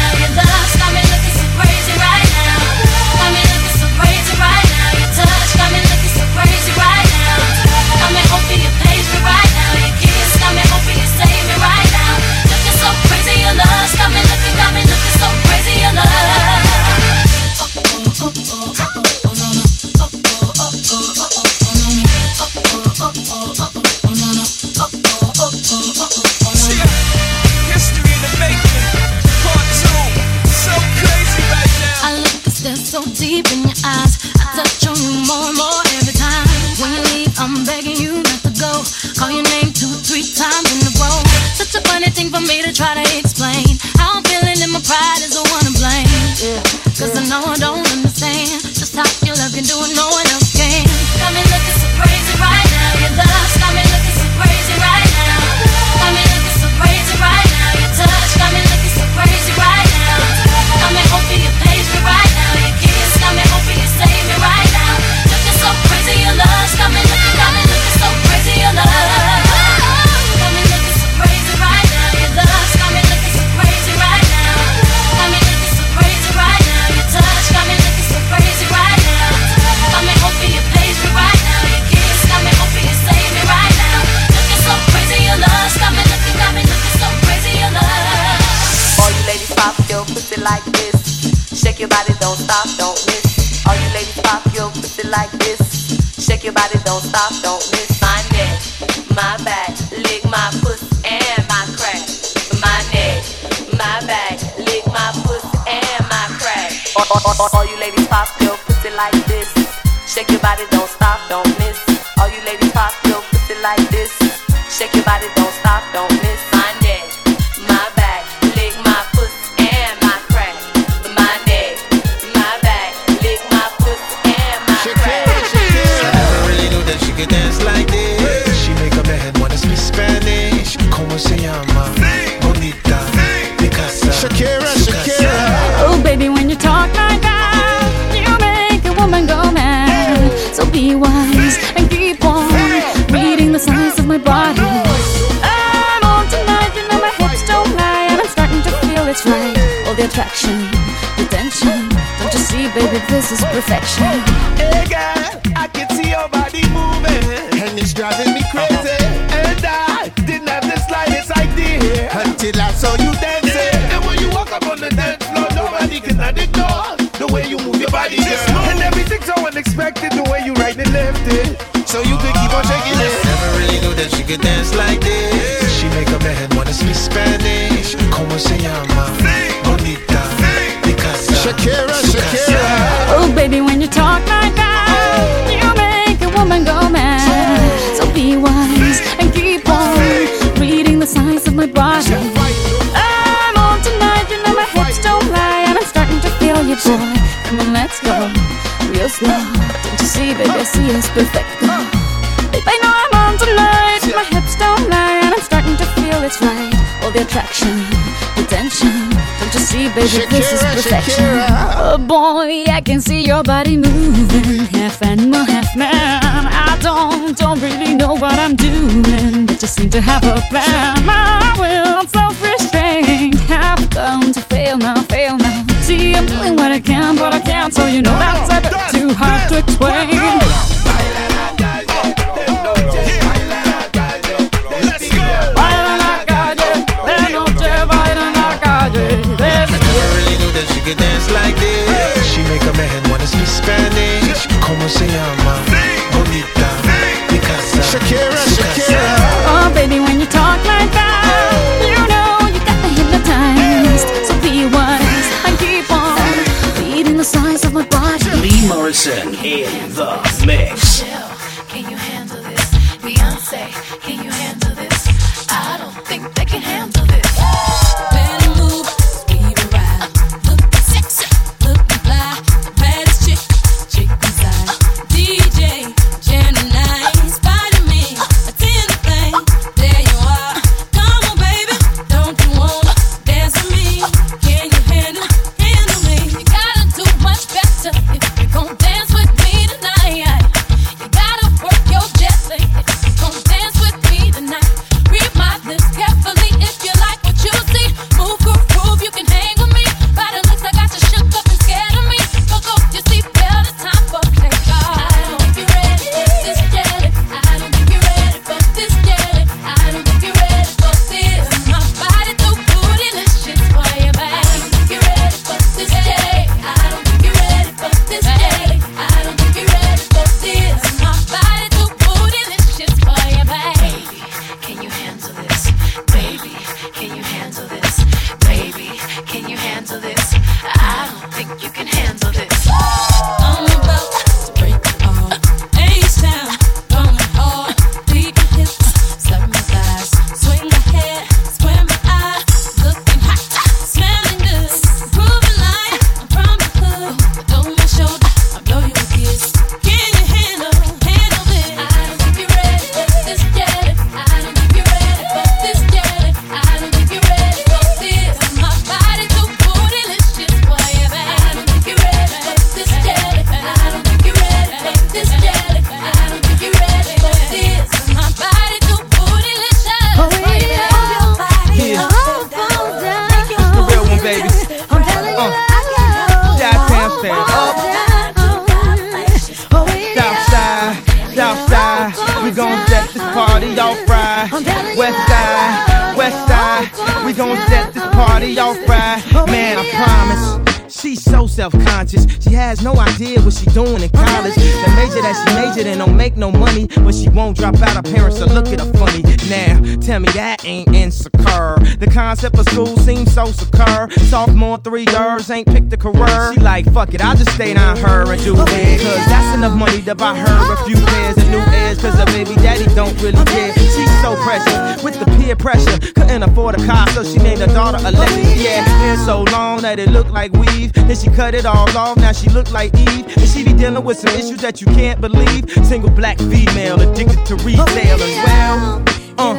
Now 422.32 422.38
she 422.38 422.48
look 422.50 422.70
like 422.72 422.94
Eve. 422.94 423.26
And 423.36 423.48
she 423.48 423.64
be 423.64 423.72
dealing 423.72 424.04
with 424.04 424.18
some 424.18 424.34
issues 424.34 424.58
that 424.58 424.80
you 424.80 424.86
can't 424.88 425.20
believe. 425.20 425.70
Single 425.84 426.10
black 426.10 426.38
female 426.38 427.00
addicted 427.00 427.44
to 427.46 427.56
retail 427.56 427.86
as 427.86 428.36
well. 428.46 429.02
Uh. 429.38 429.54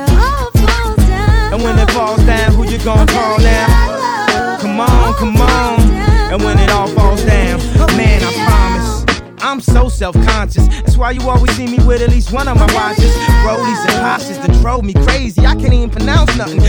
And 1.53 1.61
when 1.61 1.77
it 1.77 1.91
falls 1.91 2.23
down, 2.25 2.53
who 2.53 2.67
you 2.67 2.79
gonna 2.79 3.11
call 3.11 3.37
now? 3.39 4.57
Come 4.59 4.79
on, 4.79 5.13
come 5.15 5.37
on. 5.37 5.79
And 6.31 6.43
when 6.43 6.57
it 6.57 6.69
all 6.71 6.87
falls 6.87 7.23
down, 7.23 7.59
man, 7.95 8.23
I 8.23 8.33
promise. 8.45 9.23
I'm 9.43 9.61
so 9.61 9.87
self-conscious. 9.87 10.67
That's 10.67 10.97
why 10.97 11.11
you 11.11 11.29
always 11.29 11.55
see 11.55 11.67
me 11.67 11.77
with 11.85 12.01
at 12.01 12.09
least 12.09 12.31
one 12.31 12.47
of 12.47 12.57
my 12.57 12.73
watches. 12.73 13.13
Rollies 13.45 13.85
and 13.85 13.97
Porsches 14.01 14.41
that 14.41 14.51
drove 14.61 14.83
me 14.83 14.93
crazy. 14.93 15.45
I 15.45 15.53
can't 15.55 15.73
even 15.73 15.89
pronounce 15.91 16.35
nothing. 16.37 16.59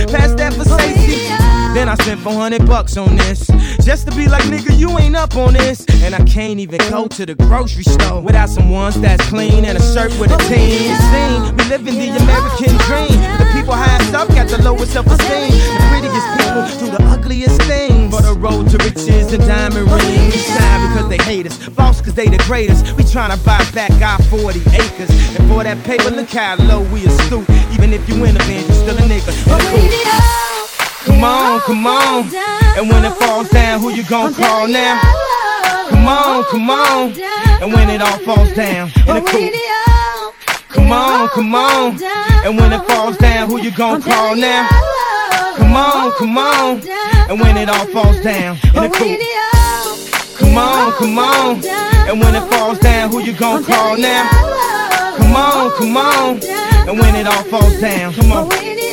Spent 2.04 2.20
400 2.20 2.66
bucks 2.66 2.98
on 2.98 3.16
this. 3.16 3.46
Just 3.80 4.06
to 4.06 4.14
be 4.14 4.28
like, 4.28 4.44
nigga, 4.44 4.76
you 4.78 4.90
ain't 4.98 5.16
up 5.16 5.36
on 5.36 5.54
this. 5.54 5.86
And 6.04 6.14
I 6.14 6.22
can't 6.24 6.60
even 6.60 6.78
go 6.90 7.08
to 7.08 7.24
the 7.24 7.34
grocery 7.34 7.82
store 7.82 8.20
without 8.20 8.50
some 8.50 8.68
ones 8.68 9.00
that's 9.00 9.26
clean 9.30 9.64
and 9.64 9.78
a 9.78 9.82
shirt 9.94 10.12
with 10.20 10.30
a 10.30 10.36
team. 10.44 10.92
Seem 11.08 11.56
we 11.56 11.64
live 11.64 11.88
in 11.88 11.96
the 11.96 12.12
American 12.20 12.76
dream. 12.84 13.16
The 13.40 13.48
people 13.56 13.72
highest 13.72 14.12
up 14.12 14.28
got 14.28 14.48
the 14.48 14.62
lowest 14.62 14.92
self-esteem. 14.92 15.48
The 15.48 15.84
prettiest 15.88 16.28
people 16.36 16.62
do 16.76 16.86
the 16.92 17.02
ugliest 17.08 17.62
things. 17.62 18.14
For 18.14 18.20
the 18.20 18.34
road 18.34 18.68
to 18.68 18.76
riches 18.84 19.32
and 19.32 19.42
diamond 19.48 19.90
rings. 19.90 20.44
Shine 20.44 20.92
because 20.92 21.08
they 21.08 21.24
hate 21.24 21.46
us. 21.46 21.56
False 21.56 22.02
cause 22.02 22.12
they 22.12 22.28
the 22.28 22.42
greatest. 22.44 22.84
We 22.96 23.04
tryna 23.04 23.42
buy 23.46 23.64
back 23.72 23.92
our 24.02 24.20
40 24.28 24.60
acres. 24.76 25.08
And 25.40 25.48
for 25.48 25.64
that 25.64 25.82
paper, 25.84 26.10
look 26.10 26.28
how 26.28 26.56
low 26.56 26.82
we 26.92 27.06
astute. 27.06 27.48
Even 27.72 27.94
if 27.94 28.06
you 28.10 28.20
win 28.20 28.36
a 28.36 28.40
band, 28.40 28.68
you 28.68 28.74
still 28.74 28.98
a 28.98 29.08
nigga. 29.08 30.43
Come 31.14 31.24
on, 31.24 31.60
come 31.60 31.86
on. 31.86 32.24
And 32.76 32.90
when 32.90 33.04
it 33.04 33.12
falls 33.12 33.48
down, 33.48 33.80
who 33.80 33.90
you 33.90 34.02
gon' 34.02 34.34
call 34.34 34.66
now? 34.66 35.00
Come 35.88 36.08
on, 36.08 36.44
come 36.44 36.68
on. 36.68 37.12
And 37.62 37.72
when 37.72 37.88
it 37.88 38.02
all 38.02 38.18
falls 38.18 38.52
down 38.54 38.90
in 39.06 39.14
the 39.14 39.20
cool. 39.22 39.50
Come 40.68 40.90
on, 40.92 41.28
come 41.28 41.54
on. 41.54 42.02
And 42.44 42.58
when 42.58 42.72
it 42.72 42.84
falls 42.88 43.16
down, 43.18 43.48
who 43.48 43.60
you 43.60 43.70
gon' 43.70 44.02
call 44.02 44.34
now? 44.34 44.68
Come 45.56 45.76
on, 45.76 46.12
come 46.18 46.36
on. 46.36 46.82
And 47.30 47.40
when 47.40 47.56
it 47.56 47.68
all 47.68 47.86
falls 47.86 48.20
down 48.20 48.58
in 48.74 48.82
the 48.82 48.88
cool. 48.90 49.16
Come 50.36 50.58
on, 50.58 50.92
come 50.94 51.18
on. 51.18 51.64
And 52.08 52.20
when 52.20 52.34
it 52.34 52.50
falls 52.50 52.80
down, 52.80 53.10
who 53.10 53.20
you 53.20 53.34
gon' 53.34 53.62
call 53.62 53.96
now? 53.96 54.28
Come 55.16 55.36
on, 55.36 55.70
come 55.78 55.96
on. 55.96 56.40
And 56.88 56.98
when 56.98 57.14
it 57.14 57.26
all 57.28 57.44
falls 57.44 57.80
down, 57.80 58.12
come 58.14 58.32
on. 58.32 58.83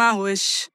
My. 0.00 0.70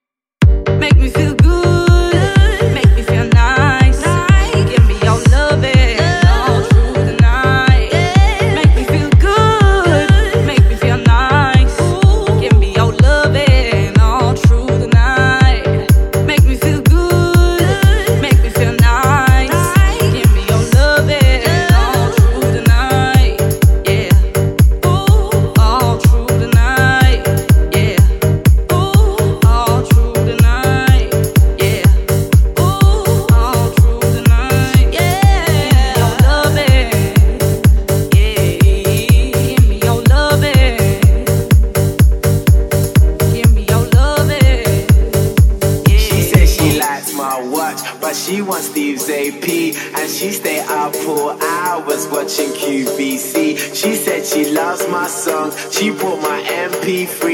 My 56.85 57.24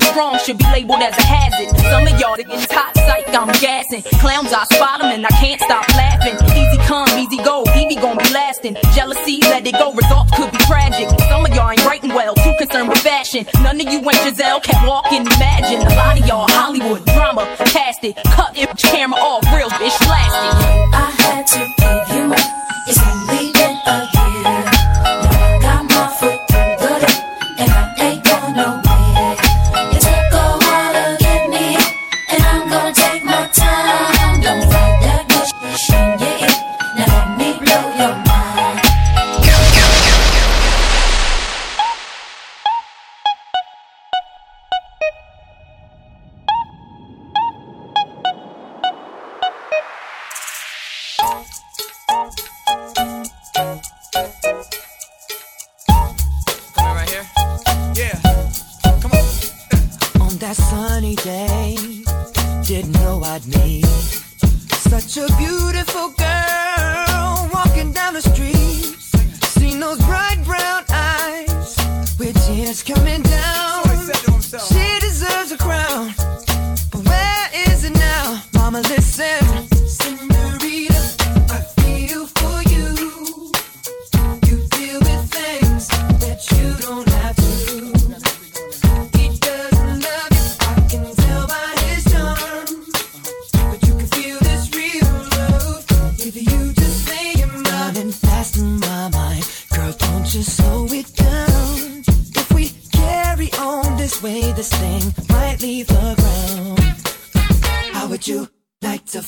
going 0.00 0.12
strong 0.12 0.38
should 0.38 0.58
be 0.58 0.64
labeled 0.72 0.93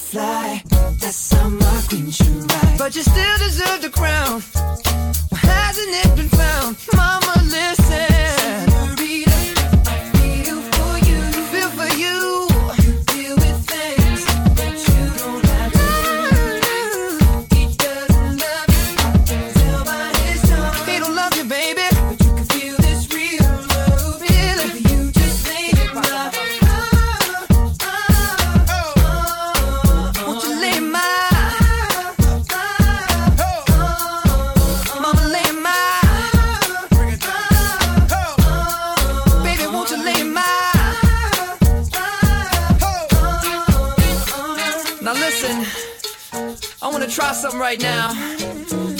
fly. 0.06 0.62
That's 1.00 1.32
how 1.32 1.48
my 1.48 1.82
queen 1.88 2.10
should 2.10 2.50
ride. 2.50 2.78
But 2.78 2.94
you 2.94 3.02
still 3.02 3.38
deserve 3.38 3.82
the 3.82 3.90
crown. 3.90 4.40
Why 5.30 5.38
hasn't 5.38 5.92
it 6.02 6.16
been 6.16 6.28
found, 6.28 6.76
Mama? 6.94 7.25
right 47.76 47.82
now. 47.82 48.12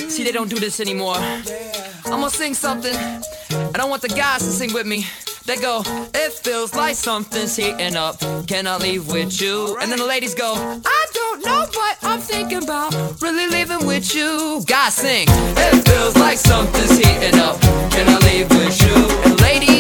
See, 0.09 0.25
they 0.25 0.33
don't 0.33 0.49
do 0.49 0.59
this 0.59 0.81
anymore. 0.81 1.17
I'm 1.17 2.21
gonna 2.21 2.31
sing 2.31 2.55
something, 2.55 2.95
I 2.95 3.73
don't 3.75 3.91
want 3.91 4.03
the 4.03 4.09
guys 4.09 4.41
to 4.41 4.51
sing 4.51 4.73
with 4.73 4.87
me. 4.87 5.07
They 5.45 5.57
go, 5.57 5.83
it 5.87 6.33
feels 6.33 6.75
like 6.75 6.97
something's 6.97 7.55
heating 7.55 7.95
up. 7.95 8.19
Can 8.49 8.67
I 8.67 8.77
leave 8.79 9.07
with 9.09 9.41
you? 9.41 9.77
And 9.81 9.91
then 9.91 9.99
the 9.99 10.07
ladies 10.07 10.35
go, 10.35 10.55
I 10.85 11.07
don't 11.15 11.45
know 11.45 11.67
what 11.73 11.99
I'm 12.03 12.21
thinking 12.21 12.65
about. 12.65 12.93
Really 13.23 13.47
leaving 13.47 13.87
with 13.87 14.15
you. 14.15 14.63
Guys 14.67 14.95
sing, 14.95 15.27
it 15.29 15.89
feels 15.89 16.17
like 16.17 16.39
something's 16.39 16.99
heating 16.99 17.39
up. 17.39 17.61
Can 17.93 18.09
I 18.09 18.19
leave 18.29 18.51
with 18.51 18.81
you? 18.83 18.97
And 19.25 19.41
ladies, 19.41 19.76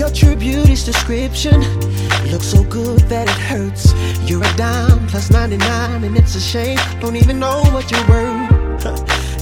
your 0.00 0.10
true 0.10 0.34
beauty's 0.34 0.82
description 0.82 1.60
looks 2.32 2.46
so 2.46 2.64
good 2.64 3.00
that 3.00 3.28
it 3.28 3.40
hurts. 3.50 3.92
You're 4.26 4.42
a 4.42 4.56
dime 4.56 5.06
plus 5.08 5.30
99, 5.30 6.04
and 6.04 6.16
it's 6.16 6.34
a 6.34 6.40
shame. 6.40 6.78
Don't 7.00 7.16
even 7.16 7.38
know 7.38 7.60
what 7.74 7.90
you're 7.90 8.08
worth. 8.08 8.86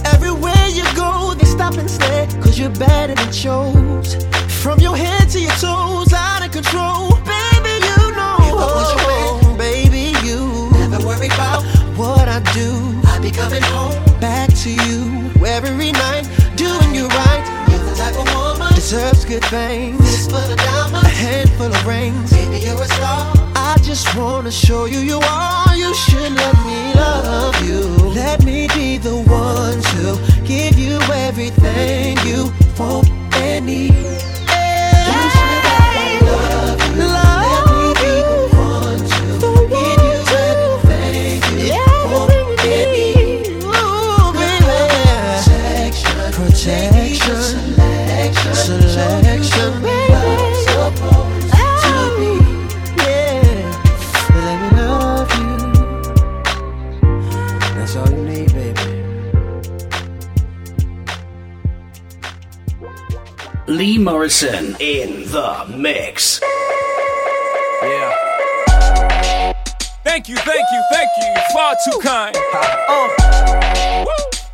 Everywhere 0.13 0.67
you 0.67 0.83
go, 0.97 1.33
they 1.33 1.45
stop 1.45 1.75
and 1.75 1.89
stare, 1.89 2.27
cause 2.43 2.59
you're 2.59 2.75
better 2.75 3.15
than 3.15 3.31
shows. 3.31 4.17
From 4.61 4.81
your 4.81 4.97
head 4.97 5.29
to 5.29 5.39
your 5.39 5.55
toes, 5.63 6.11
out 6.11 6.45
of 6.45 6.51
control. 6.51 7.15
Baby, 7.23 7.75
you 7.89 8.03
know. 8.19 8.35
I 8.43 8.51
was 8.51 8.89
your 8.95 9.07
man, 9.07 9.27
oh, 9.39 9.55
baby, 9.57 10.11
you 10.27 10.39
never 10.89 10.99
worry 11.07 11.27
about 11.27 11.63
what 11.95 12.27
I 12.27 12.41
do. 12.51 12.69
I 13.07 13.17
be 13.21 13.31
coming 13.31 13.63
home 13.63 13.95
back 14.19 14.49
to 14.63 14.69
you 14.69 15.29
every 15.45 15.91
night, 15.93 16.28
deserves 18.89 19.23
good 19.23 19.45
things. 19.45 19.99
This 19.99 20.25
for 20.25 20.55
diamonds, 20.55 21.07
a 21.07 21.09
handful 21.09 21.67
of 21.67 21.85
rings. 21.85 22.31
Baby, 22.31 22.65
you're 22.65 22.81
a 22.81 22.85
star. 22.85 23.31
I 23.55 23.77
just 23.83 24.17
wanna 24.17 24.49
show 24.49 24.85
you 24.85 24.97
you 24.97 25.19
are. 25.19 25.75
You 25.75 25.93
should 25.93 26.31
let 26.33 26.55
me 26.65 26.93
love 26.95 27.67
you. 27.67 27.81
Let 28.15 28.43
me 28.43 28.67
be 28.73 28.97
the 28.97 29.15
one 29.15 29.79
to 29.93 30.43
give 30.43 30.79
you 30.79 30.97
everything 31.13 32.17
you 32.25 32.51
want 32.79 33.07
and 33.35 33.67
need. 33.67 34.28
Lee 63.99 64.05
Morrison 64.05 64.77
in 64.79 65.23
the 65.29 65.65
mix. 65.75 66.39
Yeah. 67.83 69.53
Thank 70.05 70.29
you, 70.29 70.37
thank 70.37 70.65
you, 70.71 70.83
thank 70.91 71.09
you. 71.19 71.27
You're 71.35 71.43
far 71.53 71.75
too 71.83 71.99
kind. 71.99 72.35
Uh. 72.53 74.05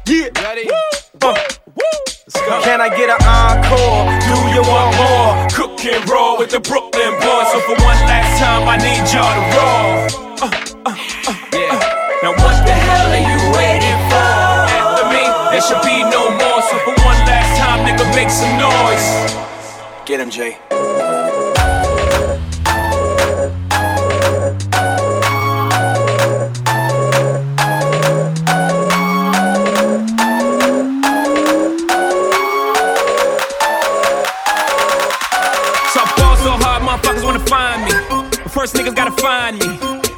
Yeah. 0.08 0.30
Ready? 0.42 0.68
Uh. 1.22 1.36
Can 2.64 2.82
I 2.82 2.90
get 2.90 3.10
an 3.10 3.22
encore? 3.22 4.10
Do 4.26 4.36
you 4.50 4.64
want 4.66 4.98
more? 4.98 5.48
Cook 5.54 5.86
and 5.86 6.10
roll 6.10 6.40
with 6.40 6.50
the 6.50 6.60
Brooklyn 6.60 7.14
boys. 7.22 7.52
So 7.52 7.60
for 7.62 7.76
one 7.86 8.02
last 8.10 8.40
time, 8.42 8.68
I 8.68 8.78
need 8.78 9.06
y'all 9.14 9.30
to 9.30 9.46
roll. 9.54 10.10
Uh, 10.42 10.50
uh, 10.86 10.98
uh, 11.28 11.36
yeah. 11.54 11.78
Now 12.24 12.32
what 12.32 12.66
the 12.66 12.74
hell 12.74 13.14
are 13.14 13.26
you 13.30 13.40
waiting 13.54 14.00
for? 14.10 14.26
After 14.74 15.06
me, 15.14 15.22
there 15.52 15.62
should 15.62 15.84
be 15.84 16.02
no 16.10 16.32
more. 16.32 16.55
Make 18.16 18.30
some 18.30 18.58
noise. 18.58 19.34
Get 20.06 20.22
him, 20.22 20.30
Jay. 20.30 20.58
So 35.92 36.00
I 36.00 36.14
ball 36.16 36.38
so 36.38 36.52
hard, 36.56 36.84
motherfuckers 36.84 37.24
wanna 37.26 37.40
find 37.40 37.84
me. 37.84 37.92
But 38.10 38.52
first, 38.52 38.76
niggas 38.76 38.96
gotta 38.96 39.12
find 39.22 39.60
me. 39.60 39.95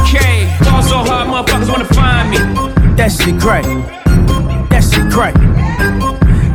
Ball 0.00 0.82
so 0.82 0.98
hard, 0.98 1.28
motherfuckers 1.28 1.70
wanna 1.70 1.84
find 1.84 2.30
me. 2.30 2.38
That 2.96 3.12
shit 3.12 3.40
crack. 3.40 3.64
That 4.70 4.82
shit 4.82 5.10
crack. 5.12 5.34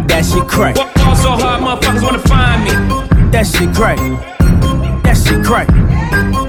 That 0.07 0.25
shit 0.25 0.47
crack. 0.47 0.75
Ball 0.75 1.15
so 1.15 1.31
hard, 1.31 1.61
motherfuckers 1.61 2.03
wanna 2.03 2.19
find 2.19 2.63
me. 2.63 2.71
That 3.31 3.45
shit 3.45 3.73
crack. 3.73 3.97
That 5.03 5.15
shit 5.17 5.43
crack. 5.45 6.44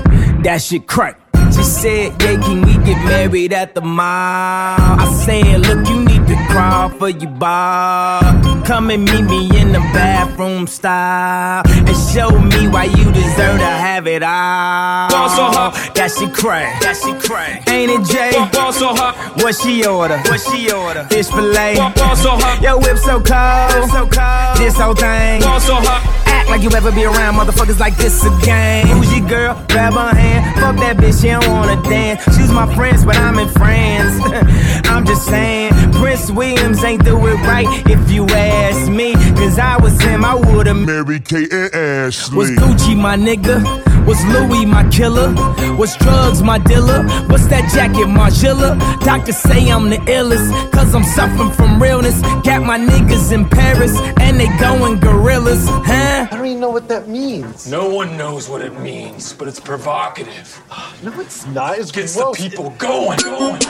That 0.46 0.62
shit 0.62 0.86
crack. 0.86 1.18
She 1.50 1.64
said, 1.64 2.22
yeah, 2.22 2.40
can 2.40 2.62
we 2.62 2.74
get 2.84 3.04
married 3.04 3.52
at 3.52 3.74
the 3.74 3.80
mall? 3.80 4.78
I 4.78 5.12
said, 5.24 5.66
look, 5.66 5.88
you 5.88 6.04
need 6.04 6.24
to 6.28 6.36
crawl 6.48 6.88
for 6.88 7.08
your 7.08 7.32
bar. 7.32 8.22
Come 8.64 8.90
and 8.90 9.04
meet 9.04 9.22
me 9.22 9.60
in 9.60 9.72
the 9.72 9.80
bathroom 9.90 10.68
style. 10.68 11.64
And 11.66 11.96
show 12.14 12.30
me 12.30 12.68
why 12.68 12.84
you 12.84 13.10
deserve 13.10 13.58
to 13.58 13.66
have 13.66 14.06
it 14.06 14.22
all. 14.22 15.10
Ball 15.10 15.28
so 15.30 15.44
hard. 15.50 15.74
That 15.96 16.12
shit 16.16 16.32
crack. 16.32 16.80
That 16.80 16.96
shit 16.96 17.20
crack. 17.20 17.68
Ain't 17.68 17.90
it, 17.90 18.06
Jay? 18.06 18.30
Ball 18.52 18.72
so 18.72 18.94
hard. 18.94 19.16
What 19.42 19.56
she 19.56 19.84
order? 19.84 20.18
What 20.30 20.38
she 20.38 20.70
order? 20.70 21.08
Fish 21.10 21.26
fillet. 21.26 21.74
Ball 21.74 22.14
so 22.14 22.38
hard. 22.38 22.62
Yo, 22.62 22.78
whip 22.78 22.98
so 22.98 23.18
cold. 23.18 23.90
So 23.90 24.06
cold. 24.06 24.58
This 24.58 24.78
whole 24.78 24.94
thing. 24.94 25.42
Ball 25.42 25.58
so 25.58 25.74
hot. 25.74 26.05
Act 26.46 26.62
like 26.62 26.62
you 26.62 26.70
ever 26.76 26.92
be 26.92 27.04
around 27.04 27.34
motherfuckers 27.34 27.80
like 27.80 27.96
this 27.96 28.24
again. 28.24 28.86
Who's 28.86 29.18
your 29.18 29.28
girl? 29.28 29.54
Grab 29.68 29.94
her 29.94 30.14
hand. 30.14 30.54
Fuck 30.60 30.76
that 30.76 30.96
bitch, 30.96 31.20
she 31.20 31.26
don't 31.26 31.44
wanna 31.48 31.82
dance. 31.82 32.22
She's 32.36 32.52
my 32.52 32.72
friends, 32.76 33.04
but 33.04 33.16
I'm 33.16 33.36
in 33.40 33.48
France. 33.48 34.22
I'm 34.86 35.04
just 35.04 35.26
saying, 35.26 35.72
Prince 35.94 36.30
Williams 36.30 36.84
ain't 36.84 37.04
do 37.04 37.16
it 37.26 37.34
right 37.42 37.66
if 37.90 38.10
you 38.12 38.26
ask 38.26 38.88
me. 38.88 39.14
Cause 39.34 39.58
I 39.58 39.76
was 39.78 40.00
him, 40.00 40.24
I 40.24 40.36
would've 40.36 40.76
Mary 40.76 41.18
Kate 41.18 41.52
and 41.52 41.74
Ashley. 41.74 42.36
was 42.36 42.50
Gucci 42.52 42.96
my 42.96 43.16
nigga? 43.16 43.95
Was 44.06 44.24
Louis 44.26 44.64
my 44.66 44.88
killer? 44.90 45.32
Was 45.76 45.96
drugs 45.96 46.42
my 46.42 46.58
dealer? 46.58 47.02
What's 47.28 47.46
that 47.48 47.70
jacket, 47.74 48.06
Margiela? 48.06 48.78
Doctors 49.00 49.36
say 49.36 49.68
I'm 49.70 49.90
the 49.90 49.96
illest, 49.96 50.48
cause 50.72 50.94
I'm 50.94 51.02
suffering 51.04 51.50
from 51.50 51.82
realness. 51.82 52.20
Got 52.44 52.62
my 52.62 52.78
niggas 52.78 53.32
in 53.32 53.48
Paris, 53.48 53.92
and 54.20 54.38
they 54.38 54.48
going 54.58 55.00
gorillas, 55.00 55.64
huh? 55.68 56.28
I 56.30 56.36
don't 56.36 56.46
even 56.46 56.60
know 56.60 56.70
what 56.70 56.88
that 56.88 57.08
means. 57.08 57.66
No 57.70 57.88
one 57.88 58.16
knows 58.16 58.48
what 58.48 58.62
it 58.62 58.78
means, 58.80 59.32
but 59.32 59.48
it's 59.48 59.60
provocative. 59.60 60.60
No, 61.02 61.12
it's 61.20 61.46
not. 61.48 61.78
It's 61.78 61.90
Gets 61.92 62.16
gross. 62.16 62.38
the 62.38 62.48
people 62.48 62.70
going. 62.78 63.18
going. 63.18 63.60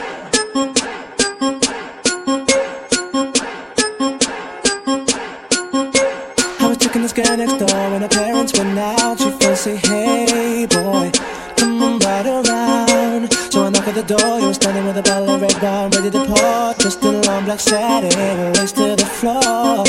I 6.97 6.98
the 6.98 7.23
girl 7.23 7.36
next 7.36 7.59
door 7.59 7.90
when 7.90 8.01
her 8.01 8.09
parents 8.09 8.56
went 8.56 8.78
out. 8.78 9.18
She 9.18 9.31
first 9.31 9.64
say, 9.64 9.77
Hey 9.77 10.64
boy, 10.64 11.10
come 11.59 11.82
on 11.82 11.98
right 11.98 12.24
around. 12.24 13.31
So 13.52 13.64
I 13.64 13.68
knock 13.68 13.86
at 13.86 13.97
the 13.97 14.02
door, 14.02 14.40
you 14.40 14.47
were 14.47 14.55
standing 14.55 14.86
with 14.86 14.97
a 14.97 15.02
bottle 15.02 15.28
of 15.28 15.43
red 15.43 15.60
wine 15.60 15.90
ready 15.90 16.10
to 16.10 16.24
pour. 16.24 16.73
Just 16.81 17.05
in 17.05 17.20
long 17.23 17.44
black 17.44 17.60
satin, 17.60 18.55
lace 18.55 18.73
to 18.73 18.97
the 18.97 19.05
floor. 19.05 19.85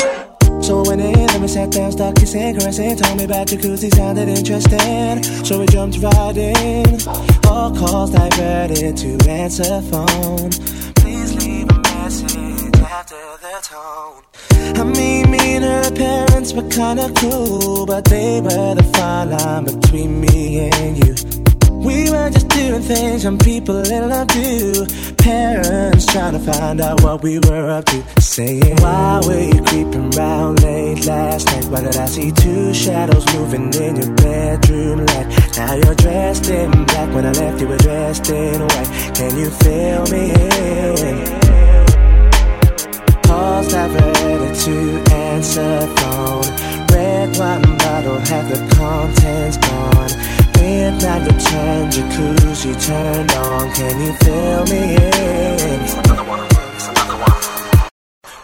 So 0.62 0.84
I 0.84 0.88
went 0.88 1.00
in, 1.00 1.26
then 1.28 1.40
we 1.40 1.48
sat 1.48 1.70
down, 1.70 1.92
started 1.92 2.20
kissing, 2.20 2.58
caressing. 2.58 2.96
Told 2.96 3.16
me 3.16 3.24
about 3.24 3.46
jacuzzi, 3.46 3.90
sounded 3.94 4.28
interesting. 4.28 5.22
So 5.46 5.60
we 5.60 5.66
jumped 5.66 5.96
right 5.98 6.36
in. 6.36 7.00
All 7.46 7.74
calls 7.74 8.10
diverted 8.10 8.98
to 8.98 9.30
answer 9.30 9.80
phone. 9.88 10.50
After 12.90 13.16
the 13.42 13.58
tone. 13.62 14.22
I 14.80 14.84
mean, 14.84 15.30
me 15.30 15.56
and 15.56 15.64
her 15.64 15.90
parents 15.90 16.52
were 16.52 16.68
kinda 16.68 17.12
cool, 17.16 17.84
but 17.84 18.04
they 18.06 18.40
were 18.40 18.74
the 18.74 18.82
fine 18.94 19.30
line 19.30 19.64
between 19.64 20.20
me 20.20 20.70
and 20.70 20.96
you. 21.04 21.14
We 21.70 22.10
were 22.10 22.30
just 22.30 22.48
doing 22.48 22.82
things 22.82 23.22
some 23.22 23.38
people 23.38 23.78
in 23.78 24.08
love 24.08 24.28
do. 24.28 24.86
Parents 25.16 26.06
trying 26.06 26.32
to 26.32 26.52
find 26.52 26.80
out 26.80 27.02
what 27.02 27.22
we 27.22 27.38
were 27.38 27.68
up 27.70 27.84
to. 27.86 28.02
Saying, 28.20 28.76
Why 28.80 29.20
were 29.26 29.44
you 29.52 29.62
creeping 29.64 30.10
round 30.10 30.62
late 30.62 31.04
last 31.06 31.46
night? 31.46 31.66
Why 31.66 31.82
did 31.82 31.96
I 31.96 32.06
see 32.06 32.32
two 32.32 32.72
shadows 32.72 33.24
moving 33.34 33.72
in 33.74 33.96
your 33.96 34.12
bedroom 34.16 35.06
light? 35.06 35.28
Now 35.56 35.74
you're 35.74 35.94
dressed 35.94 36.48
in 36.48 36.70
black. 36.86 37.14
When 37.14 37.26
I 37.26 37.32
left, 37.32 37.60
you 37.60 37.68
were 37.68 37.78
dressed 37.78 38.30
in 38.30 38.60
white. 38.60 38.90
Can 39.14 39.36
you 39.36 39.50
feel 39.50 40.02
me? 40.14 41.47
Calls 43.38 43.68
diverted 43.68 44.54
to 44.64 44.76
answer 45.14 45.86
phone. 45.98 46.42
Red 46.90 47.38
wine 47.38 47.78
bottle, 47.78 48.18
have 48.30 48.48
the 48.52 48.58
contents 48.74 49.56
gone. 49.58 50.10
Midnight 50.56 51.22
return, 51.30 51.88
jacuzzi 51.94 52.72
turned 52.84 53.30
on. 53.30 53.72
Can 53.76 53.96
you 54.04 54.12
feel 54.24 54.62
me? 54.72 54.82
in? 54.96 55.80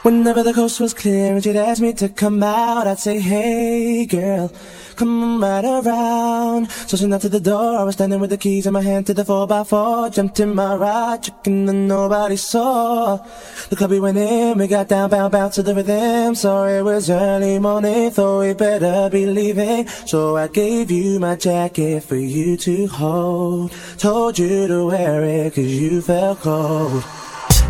Whenever 0.02 0.44
the 0.44 0.52
coast 0.54 0.78
was 0.78 0.94
clear 0.94 1.34
and 1.34 1.42
she'd 1.42 1.56
ask 1.56 1.82
me 1.82 1.92
to 1.94 2.08
come 2.08 2.44
out, 2.44 2.86
I'd 2.86 3.00
say, 3.00 3.18
Hey 3.18 4.06
girl, 4.06 4.52
come 4.96 5.42
right 5.42 5.64
around. 5.64 6.70
So 6.70 6.96
she 6.96 7.06
knocked 7.06 7.22
to 7.22 7.28
the 7.28 7.40
door, 7.40 7.78
I 7.78 7.84
was 7.84 7.94
standing 7.94 8.20
with 8.20 8.30
the 8.30 8.36
keys 8.36 8.66
in 8.66 8.72
my 8.72 8.82
hand 8.82 9.06
to 9.06 9.14
the 9.14 9.24
4x4. 9.24 10.14
Jumped 10.14 10.40
in 10.40 10.54
my 10.54 10.74
ride, 10.74 11.22
checking 11.22 11.66
that 11.66 11.72
nobody 11.72 12.36
saw. 12.36 13.16
The 13.68 13.76
club 13.76 13.90
we 13.90 14.00
went 14.00 14.18
in, 14.18 14.58
we 14.58 14.66
got 14.66 14.88
down, 14.88 15.10
bound, 15.10 15.32
bound 15.32 15.52
to 15.54 15.62
the 15.62 15.74
rhythm. 15.74 16.34
Sorry 16.34 16.78
it 16.78 16.82
was 16.82 17.10
early 17.10 17.58
morning, 17.58 18.10
thought 18.10 18.40
we 18.40 18.54
better 18.54 19.10
be 19.10 19.26
leaving. 19.26 19.86
So 20.06 20.36
I 20.36 20.48
gave 20.48 20.90
you 20.90 21.18
my 21.20 21.36
jacket 21.36 22.04
for 22.04 22.16
you 22.16 22.56
to 22.58 22.86
hold. 22.86 23.72
Told 23.98 24.38
you 24.38 24.66
to 24.68 24.86
wear 24.86 25.22
it 25.24 25.54
cause 25.54 25.64
you 25.64 26.00
felt 26.02 26.40
cold. 26.40 27.04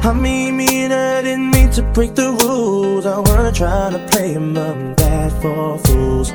I 0.04 0.12
mean, 0.12 0.58
me 0.58 0.84
and 0.84 0.92
I 0.92 1.22
didn't 1.22 1.50
mean 1.50 1.70
to 1.70 1.82
break 1.94 2.14
the 2.14 2.32
rules. 2.42 3.06
I 3.06 3.20
weren't 3.20 3.56
trying 3.56 3.92
to 3.92 4.06
play 4.08 4.34
and 4.34 4.54
dad 4.54 5.32
for 5.40 5.78
fools. 5.78 6.30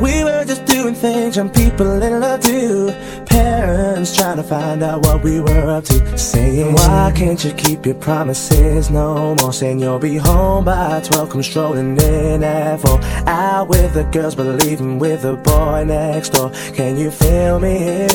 We 0.00 0.24
were 0.24 0.44
just 0.44 0.64
doing 0.66 0.94
things 0.94 1.36
young 1.36 1.50
people 1.50 2.02
in 2.02 2.20
love 2.20 2.40
do. 2.40 2.92
Parents 3.26 4.16
trying 4.16 4.38
to 4.38 4.42
find 4.42 4.82
out 4.82 5.02
what 5.02 5.22
we 5.22 5.40
were 5.40 5.70
up 5.70 5.84
to. 5.84 6.18
Saying, 6.18 6.74
why 6.74 7.12
can't 7.14 7.42
you 7.44 7.52
keep 7.52 7.86
your 7.86 7.94
promises 7.94 8.90
no 8.90 9.36
more? 9.36 9.52
Saying 9.52 9.78
you'll 9.78 10.00
be 10.00 10.16
home 10.16 10.64
by 10.64 11.00
12, 11.00 11.30
come 11.30 11.42
strolling 11.42 11.96
in 11.96 12.42
at 12.42 12.80
4. 12.80 13.00
Out 13.28 13.68
with 13.68 13.94
the 13.94 14.04
girls, 14.04 14.34
but 14.34 14.46
leaving 14.64 14.98
with 14.98 15.22
the 15.22 15.36
boy 15.36 15.84
next 15.84 16.30
door. 16.30 16.50
Can 16.74 16.96
you 16.96 17.10
feel 17.10 17.60
me? 17.60 18.08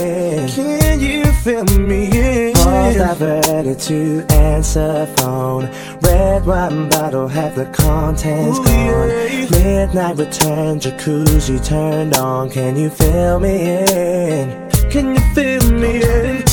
Can 0.49 0.99
you 0.99 1.25
feel 1.43 1.63
me? 1.65 2.58
Calls 2.69 2.95
diverted 2.97 3.79
to 3.79 4.25
answer 4.29 5.07
phone. 5.17 5.63
Red 6.01 6.45
wine 6.45 6.87
bottle, 6.89 7.27
have 7.27 7.55
the 7.55 7.65
contents 7.65 8.59
gone. 8.59 9.09
Midnight 9.49 10.17
return, 10.17 10.79
jacuzzi 10.79 11.65
turned 11.65 12.15
on. 12.15 12.51
Can 12.51 12.75
you 12.75 12.91
feel 12.91 13.39
me? 13.39 13.55
In? 13.61 14.69
Can 14.91 15.15
you 15.15 15.21
feel 15.33 15.71
me? 15.71 16.01
Say 16.01 16.48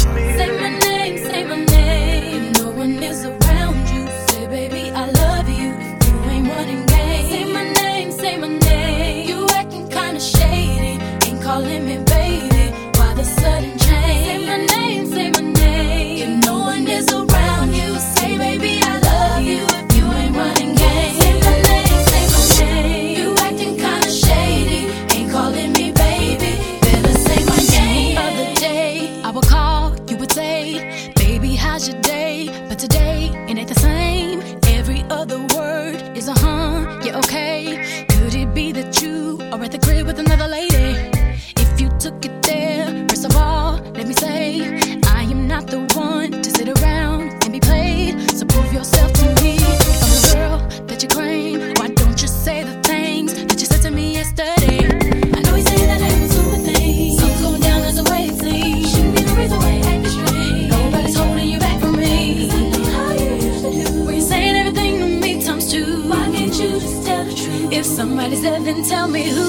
There, 68.28 68.60
then 68.60 68.82
tell 68.82 69.06
me 69.06 69.22
who. 69.22 69.46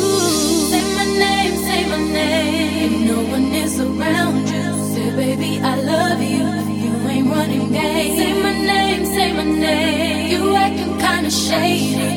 Say 0.69 0.95
my 0.95 1.05
name, 1.05 1.55
say 1.65 1.89
my 1.89 1.97
name. 1.97 2.93
If 2.93 3.09
no 3.09 3.21
one 3.31 3.51
is 3.51 3.79
around 3.79 4.47
you, 4.47 4.93
say 4.93 5.09
baby 5.15 5.59
I 5.59 5.81
love 5.81 6.21
you. 6.21 6.45
You 6.85 7.09
ain't 7.09 7.27
running 7.27 7.71
game. 7.71 8.17
Say 8.17 8.33
my 8.41 8.53
name, 8.53 9.05
say 9.05 9.33
my 9.33 9.43
name. 9.45 10.31
You 10.31 10.55
acting 10.55 10.97
kinda 10.99 11.31
shady 11.31 12.16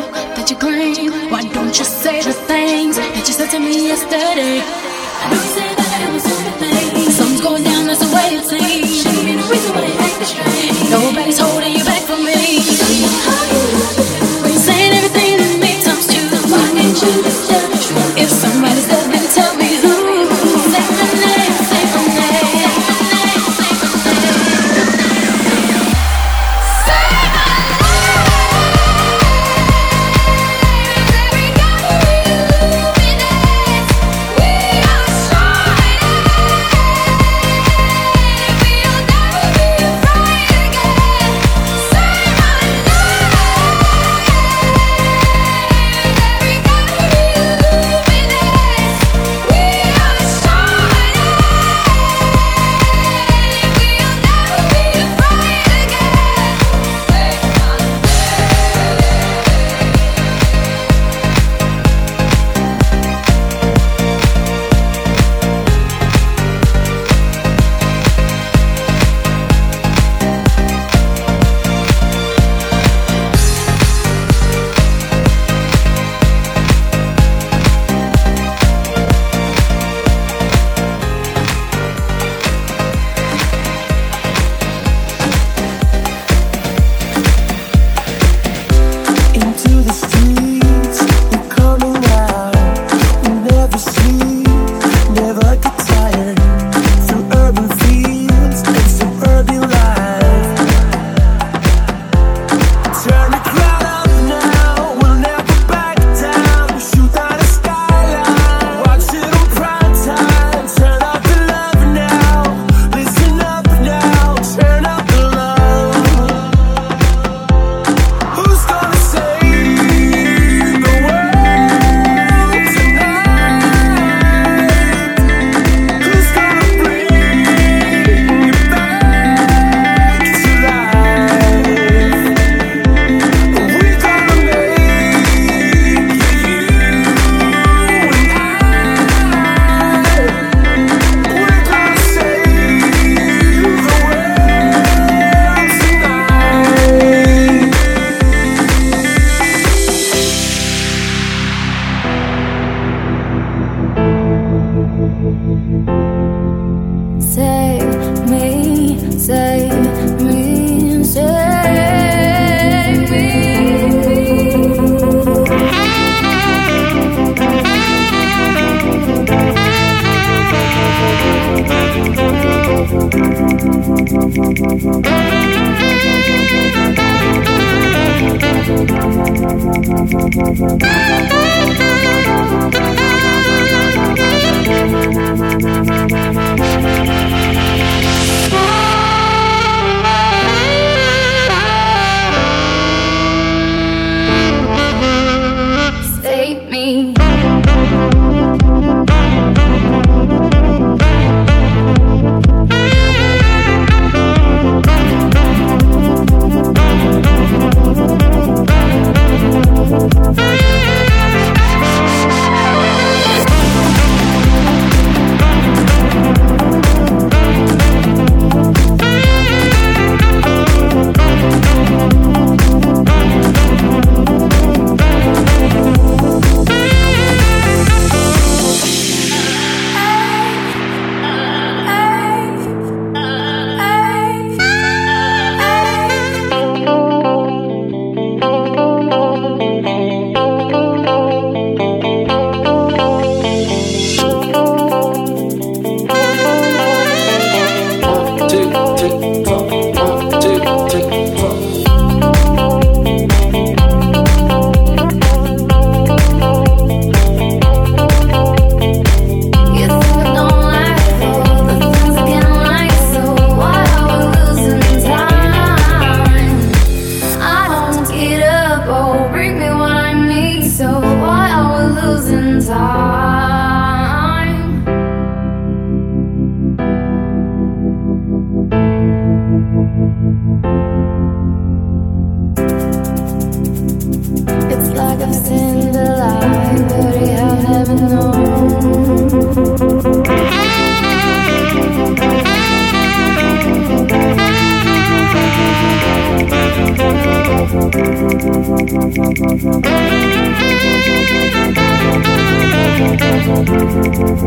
that 0.00 0.50
you 0.50 0.56
claim? 0.56 1.30
Why 1.30 1.42
don't 1.52 1.78
you 1.78 1.84
say 1.84 2.22
the 2.22 2.32
things 2.32 2.96
that 2.96 3.26
you 3.26 3.34
said 3.34 3.50
to 3.50 3.58
me 3.58 3.88
yesterday? 3.88 5.55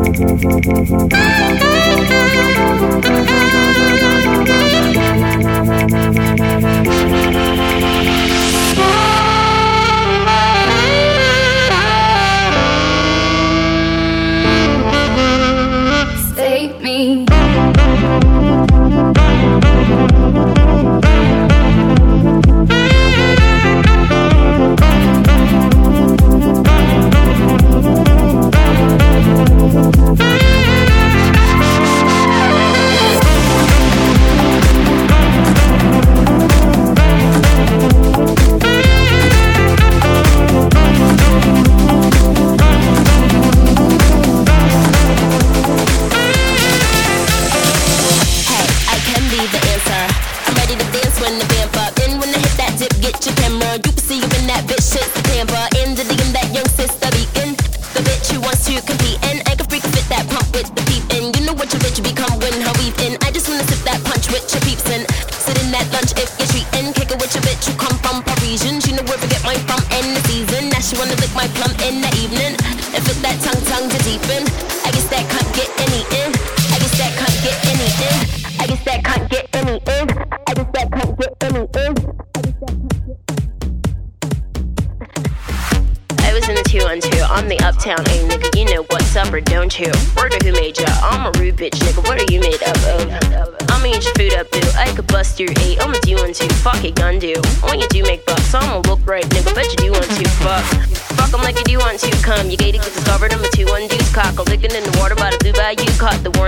Thank 0.01 1.09
you. 7.33 7.48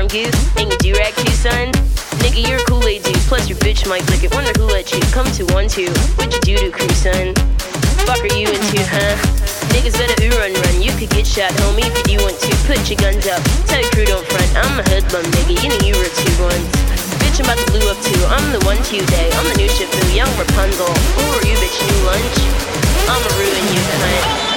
warm 0.02 0.08
goose 0.10 0.58
and 0.58 0.70
your 0.70 0.80
do-rag 0.80 1.14
too, 1.14 1.32
son. 1.32 1.70
Nigga, 2.26 2.42
you're 2.48 2.58
a 2.58 2.66
Kool-Aid 2.66 3.04
dude, 3.04 3.22
plus 3.30 3.50
your 3.50 3.58
bitch 3.60 3.88
might 3.88 4.02
lick 4.10 4.24
it. 4.24 4.34
Wonder 4.34 4.52
who 4.58 4.66
let 4.66 4.92
you 4.92 5.00
come 5.14 5.30
to 5.38 5.46
one 5.54 5.68
two 5.68 5.90
What 6.18 6.34
you 6.34 6.42
do 6.42 6.58
to 6.58 6.72
crew, 6.72 6.90
son. 6.90 7.34
Fuck 8.10 8.22
are 8.26 8.34
you 8.34 8.50
into, 8.50 8.82
huh? 8.82 9.14
Niggas 9.74 9.94
better 9.98 10.18
ooh 10.26 10.38
run 10.42 10.54
run. 10.54 10.82
You 10.82 10.92
could 10.98 11.10
get 11.10 11.28
shot, 11.28 11.52
homie, 11.62 11.86
if 11.86 12.10
you 12.10 12.18
want 12.18 12.40
to. 12.40 12.50
Put 12.66 12.82
your 12.90 12.98
guns 12.98 13.28
up. 13.28 13.42
Tell 13.70 13.82
your 13.82 13.92
crew 13.92 14.06
don't 14.06 14.26
front. 14.26 14.50
I'm 14.58 14.80
a 14.80 14.84
hoodlum, 14.90 15.26
nigga. 15.38 15.62
You 15.62 15.70
know 15.70 15.82
you 15.86 15.94
were 15.94 16.10
two 16.10 16.34
ones. 16.42 16.66
I'm 17.42 17.46
about 17.46 17.58
to 17.58 17.72
blue 17.74 17.90
up 17.90 17.98
too. 18.02 18.22
I'm 18.30 18.54
the 18.54 18.62
one 18.66 18.78
to 18.78 18.96
you 18.96 19.06
day. 19.06 19.30
I'm 19.34 19.46
the 19.50 19.58
new 19.58 19.70
Shifu, 19.70 20.02
young 20.16 20.30
Rapunzel. 20.38 20.86
Who 20.86 21.24
are 21.34 21.46
you, 21.46 21.58
bitch? 21.58 21.78
New 21.90 22.06
lunch? 22.06 22.38
I'ma 23.10 23.30
ruin 23.38 23.66
you, 23.74 23.82
cunt. 23.98 24.51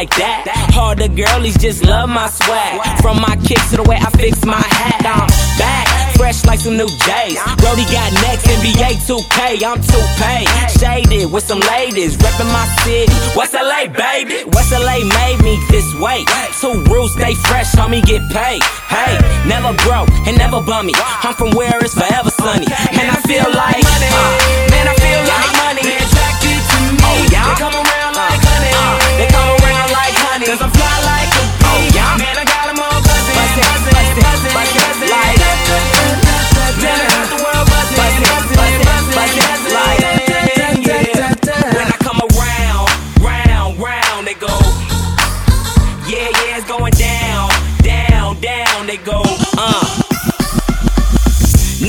like 0.00 0.16
that. 0.16 0.48
All 0.80 0.96
the 0.96 1.12
girlies 1.12 1.60
just 1.60 1.84
love 1.84 2.08
my 2.08 2.24
swag. 2.32 2.80
From 3.04 3.20
my 3.20 3.36
kicks 3.44 3.68
to 3.68 3.76
the 3.76 3.84
way 3.84 4.00
I 4.00 4.08
fix 4.16 4.40
my 4.48 4.56
hat, 4.56 5.04
I'm 5.04 5.28
back. 5.60 5.84
Fresh 6.16 6.48
like 6.48 6.56
some 6.60 6.80
new 6.80 6.88
J's. 6.88 7.36
Brody 7.60 7.84
got 7.92 8.08
next, 8.24 8.48
NBA 8.48 8.96
2K. 9.04 9.60
I'm 9.60 9.76
too 9.76 10.04
paid. 10.16 10.48
Shaded 10.72 11.28
with 11.28 11.44
some 11.44 11.60
ladies, 11.76 12.16
reppin' 12.16 12.48
my 12.48 12.64
city. 12.80 13.12
West 13.36 13.52
LA, 13.52 13.92
baby. 13.92 14.40
West 14.56 14.72
LA 14.72 15.04
made 15.04 15.38
me 15.44 15.60
this 15.68 15.88
way. 16.00 16.24
Two 16.64 16.80
rules, 16.88 17.12
stay 17.12 17.36
fresh, 17.36 17.68
homie, 17.76 18.00
get 18.00 18.24
paid. 18.32 18.64
Hey, 18.88 19.20
never 19.44 19.76
broke 19.84 20.08
and 20.24 20.36
never 20.40 20.64
bummy. 20.64 20.96
I'm 20.96 21.34
from 21.36 21.52
where 21.52 21.76
it's 21.84 21.92
forever 21.92 22.30
sunny. 22.30 22.68
And 22.96 23.04
I 23.04 23.20
feel 23.28 23.48
like, 23.52 23.84
uh, 23.84 24.32
man, 24.72 24.88
I 24.88 24.99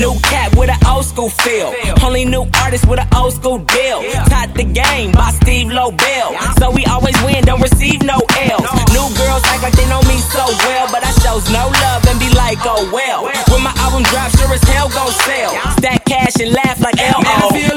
New 0.02 0.18
cap 0.18 0.58
with 0.58 0.68
an 0.68 0.82
old 0.84 1.04
school 1.04 1.30
feel. 1.30 1.72
Only 2.02 2.24
new 2.24 2.44
artist 2.58 2.88
with 2.88 2.98
an 2.98 3.06
old 3.14 3.34
school 3.34 3.58
deal. 3.58 4.02
Taught 4.26 4.50
the 4.58 4.64
game 4.64 5.12
by 5.12 5.30
Steve 5.30 5.70
Lobel. 5.70 6.34
So 6.58 6.72
we 6.72 6.84
always 6.86 7.14
win, 7.22 7.44
don't 7.44 7.62
receive 7.62 8.02
no 8.02 8.18
L's. 8.18 8.66
New 8.90 9.06
girls 9.14 9.46
act 9.46 9.62
like 9.62 9.78
they 9.78 9.86
know 9.86 10.02
me 10.10 10.18
so 10.18 10.42
well, 10.66 10.90
but 10.90 11.06
I 11.06 11.12
shows 11.22 11.46
no 11.54 11.70
love 11.70 12.02
and 12.10 12.18
be 12.18 12.34
like, 12.34 12.58
oh 12.66 12.82
well. 12.90 13.30
When 13.46 13.62
my 13.62 13.70
album 13.78 14.02
drops, 14.10 14.34
sure 14.42 14.52
as 14.52 14.62
hell 14.64 14.88
gon' 14.90 15.12
sell. 15.22 15.54
Stack 15.78 16.04
cash 16.04 16.34
and 16.42 16.50
laugh 16.50 16.80
like 16.80 16.98
L.O. 16.98 17.71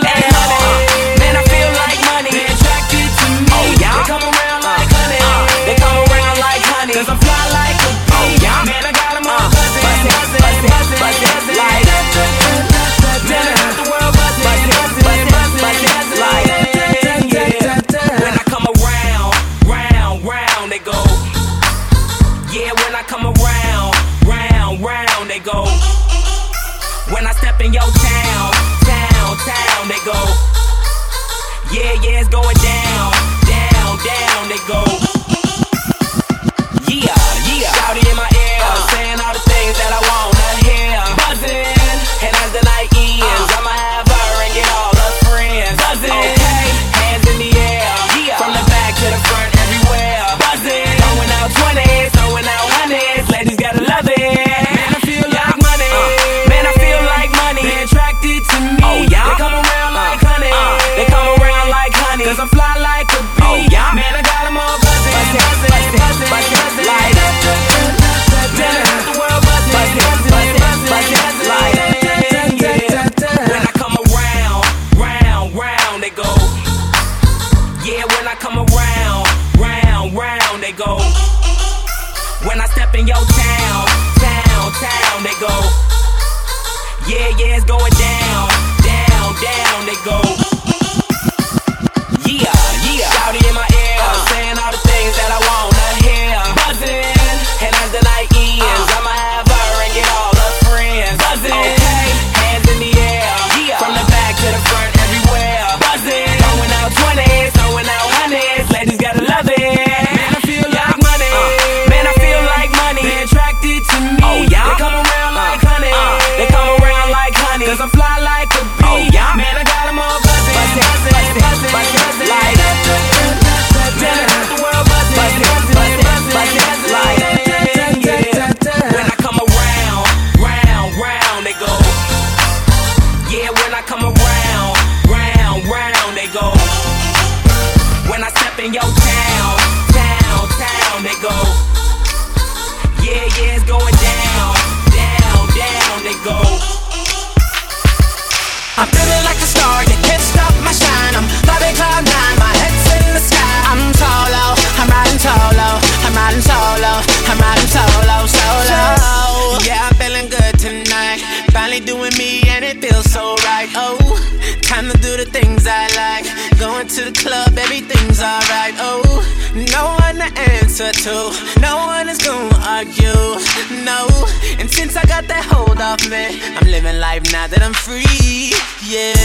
love 175.96 176.12
me. 176.12 176.42
I'm 176.58 176.68
living 176.68 177.00
life 177.00 177.24
now 177.32 177.48
that 177.48 177.62
I'm 177.62 177.74
free. 177.74 178.52
Yeah. 178.84 179.16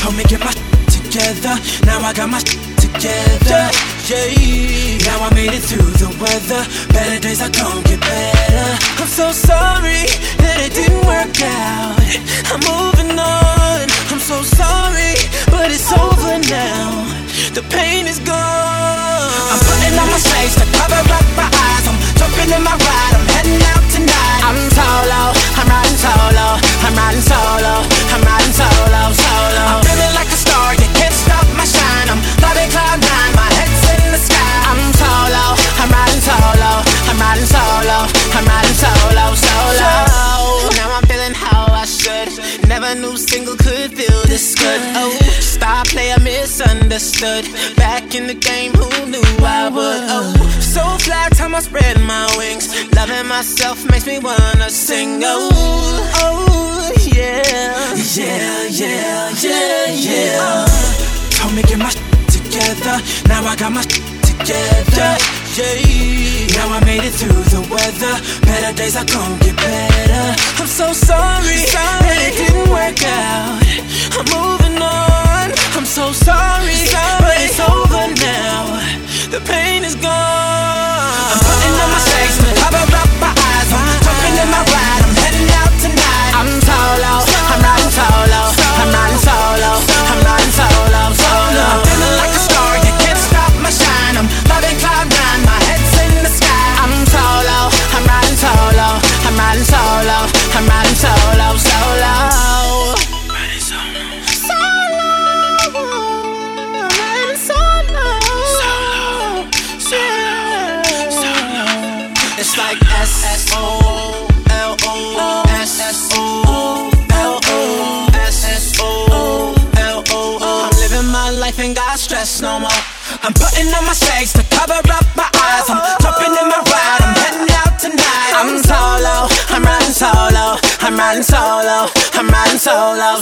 Told 0.00 0.16
me 0.16 0.24
get 0.24 0.40
my 0.40 0.52
together. 0.90 1.54
Now 1.86 2.00
I 2.00 2.12
got 2.12 2.28
my 2.30 2.40
together. 2.78 3.62
Yeah. 4.08 5.06
Now 5.06 5.26
I 5.26 5.30
made 5.34 5.52
it 5.54 5.62
through 5.62 5.90
the 6.02 6.10
weather. 6.18 6.62
Better 6.92 7.20
days 7.20 7.40
are 7.42 7.50
gonna 7.50 7.82
get 7.86 8.00
better. 8.00 8.70
I'm 9.00 9.06
so 9.06 9.30
sorry 9.32 10.06
that 10.42 10.56
it 10.66 10.72
didn't 10.74 11.04
work 11.06 11.36
out. 11.42 11.98
I'm 12.50 12.60
moving 12.66 13.18
on. 13.18 13.86
I'm 14.10 14.22
so 14.22 14.42
sorry, 14.42 15.14
but 15.50 15.70
it's 15.70 15.90
over 15.92 16.38
now. 16.50 17.06
The 17.54 17.62
pain 17.70 18.06
is 18.06 18.18
gone. 18.20 19.30
I'm 19.50 19.60
putting 19.62 19.94
on 19.98 20.08
my 20.10 20.18
shades 20.18 20.54
to 20.58 20.66
cover 20.74 21.02
up 21.18 21.26
my 21.38 21.46
eyes. 21.46 21.86
I'm 21.86 21.99
Jumping 22.20 22.52
in 22.52 22.62
my 22.62 22.76
ride, 22.76 23.14
I'm 23.16 23.24
heading 23.32 23.60
out 23.72 23.80
tonight. 23.88 24.40
I'm 24.44 24.60
solo, 24.76 25.32
I'm 25.56 25.68
riding 25.72 25.96
solo, 25.96 26.60
I'm 26.84 26.92
riding 26.92 27.24
solo, 27.24 27.72
I'm 28.12 28.20
riding 28.20 28.52
solo, 28.52 29.00
solo. 29.16 29.64
I'm 29.72 29.80
feeling 29.88 30.12
like 30.12 30.28
a 30.28 30.36
star, 30.36 30.76
you 30.76 30.88
can't 31.00 31.16
stop 31.16 31.48
my 31.56 31.64
shine. 31.64 32.12
I'm 32.12 32.20
flying 32.36 32.68
cloud 32.68 33.00
nine, 33.00 33.32
my 33.40 33.48
head's 33.56 33.82
in 33.96 34.12
the 34.12 34.20
sky. 34.20 34.52
I'm 34.68 34.92
solo, 35.00 35.56
I'm 35.80 35.88
riding 35.88 36.20
solo, 36.20 36.84
I'm 37.08 37.16
riding 37.16 37.48
solo, 37.48 37.98
I'm 38.36 38.44
riding 38.44 38.76
solo, 38.76 39.24
solo. 39.32 39.90
Now 40.76 40.92
I'm 41.00 41.04
feeling 41.08 41.32
how 41.32 41.72
I 41.72 41.88
should. 41.88 42.36
Never 42.68 42.94
knew 43.00 43.16
single 43.16 43.56
this 44.30 44.54
good? 44.54 44.80
Oh, 44.94 45.10
star 45.40 45.82
player 45.84 46.18
misunderstood. 46.20 47.44
Back 47.76 48.14
in 48.14 48.28
the 48.28 48.34
game, 48.34 48.72
who 48.72 48.88
knew 49.10 49.26
I 49.42 49.68
would? 49.68 50.02
Oh, 50.14 50.32
so 50.60 50.82
fly, 51.04 51.28
time 51.30 51.54
I 51.54 51.60
spread 51.60 52.00
my 52.00 52.24
wings. 52.38 52.70
Loving 52.94 53.26
myself 53.26 53.84
makes 53.90 54.06
me 54.06 54.18
wanna 54.20 54.70
sing. 54.70 55.20
Oh, 55.24 55.50
oh, 56.22 56.92
yeah, 57.12 57.42
yeah, 58.14 58.66
yeah, 58.70 59.30
yeah, 59.42 59.86
yeah. 60.06 60.38
Oh. 60.38 61.30
Told 61.36 61.54
me 61.54 61.62
get 61.62 61.78
my 61.78 61.90
together. 62.30 62.96
Now 63.26 63.42
I 63.44 63.56
got 63.56 63.72
my 63.72 63.82
together. 63.82 65.18
Yeah. 65.58 66.56
Now 66.56 66.68
I 66.70 66.80
made 66.84 67.02
it 67.02 67.12
through 67.12 67.42
the 67.50 67.66
weather. 67.66 68.14
Better 68.46 68.72
days 68.76 68.94
are 68.96 69.04
gonna 69.04 69.36
get 69.42 69.56
better. 69.56 70.24
I'm 70.62 70.66
so 70.68 70.92
sorry, 70.92 71.66
sorry. 71.66 72.06
that 72.06 72.18
it 72.30 72.36
didn't 72.38 72.70
work 72.70 73.02
out. 73.02 73.79
I'm 74.12 74.24
moving 74.34 74.82
on. 74.82 75.52
I'm 75.76 75.84
so 75.86 76.12
sorry, 76.12 76.74
sorry. 76.74 77.20
but 77.20 77.36
it's 77.38 77.60
over. 77.60 77.79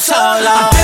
solo. 0.00 0.77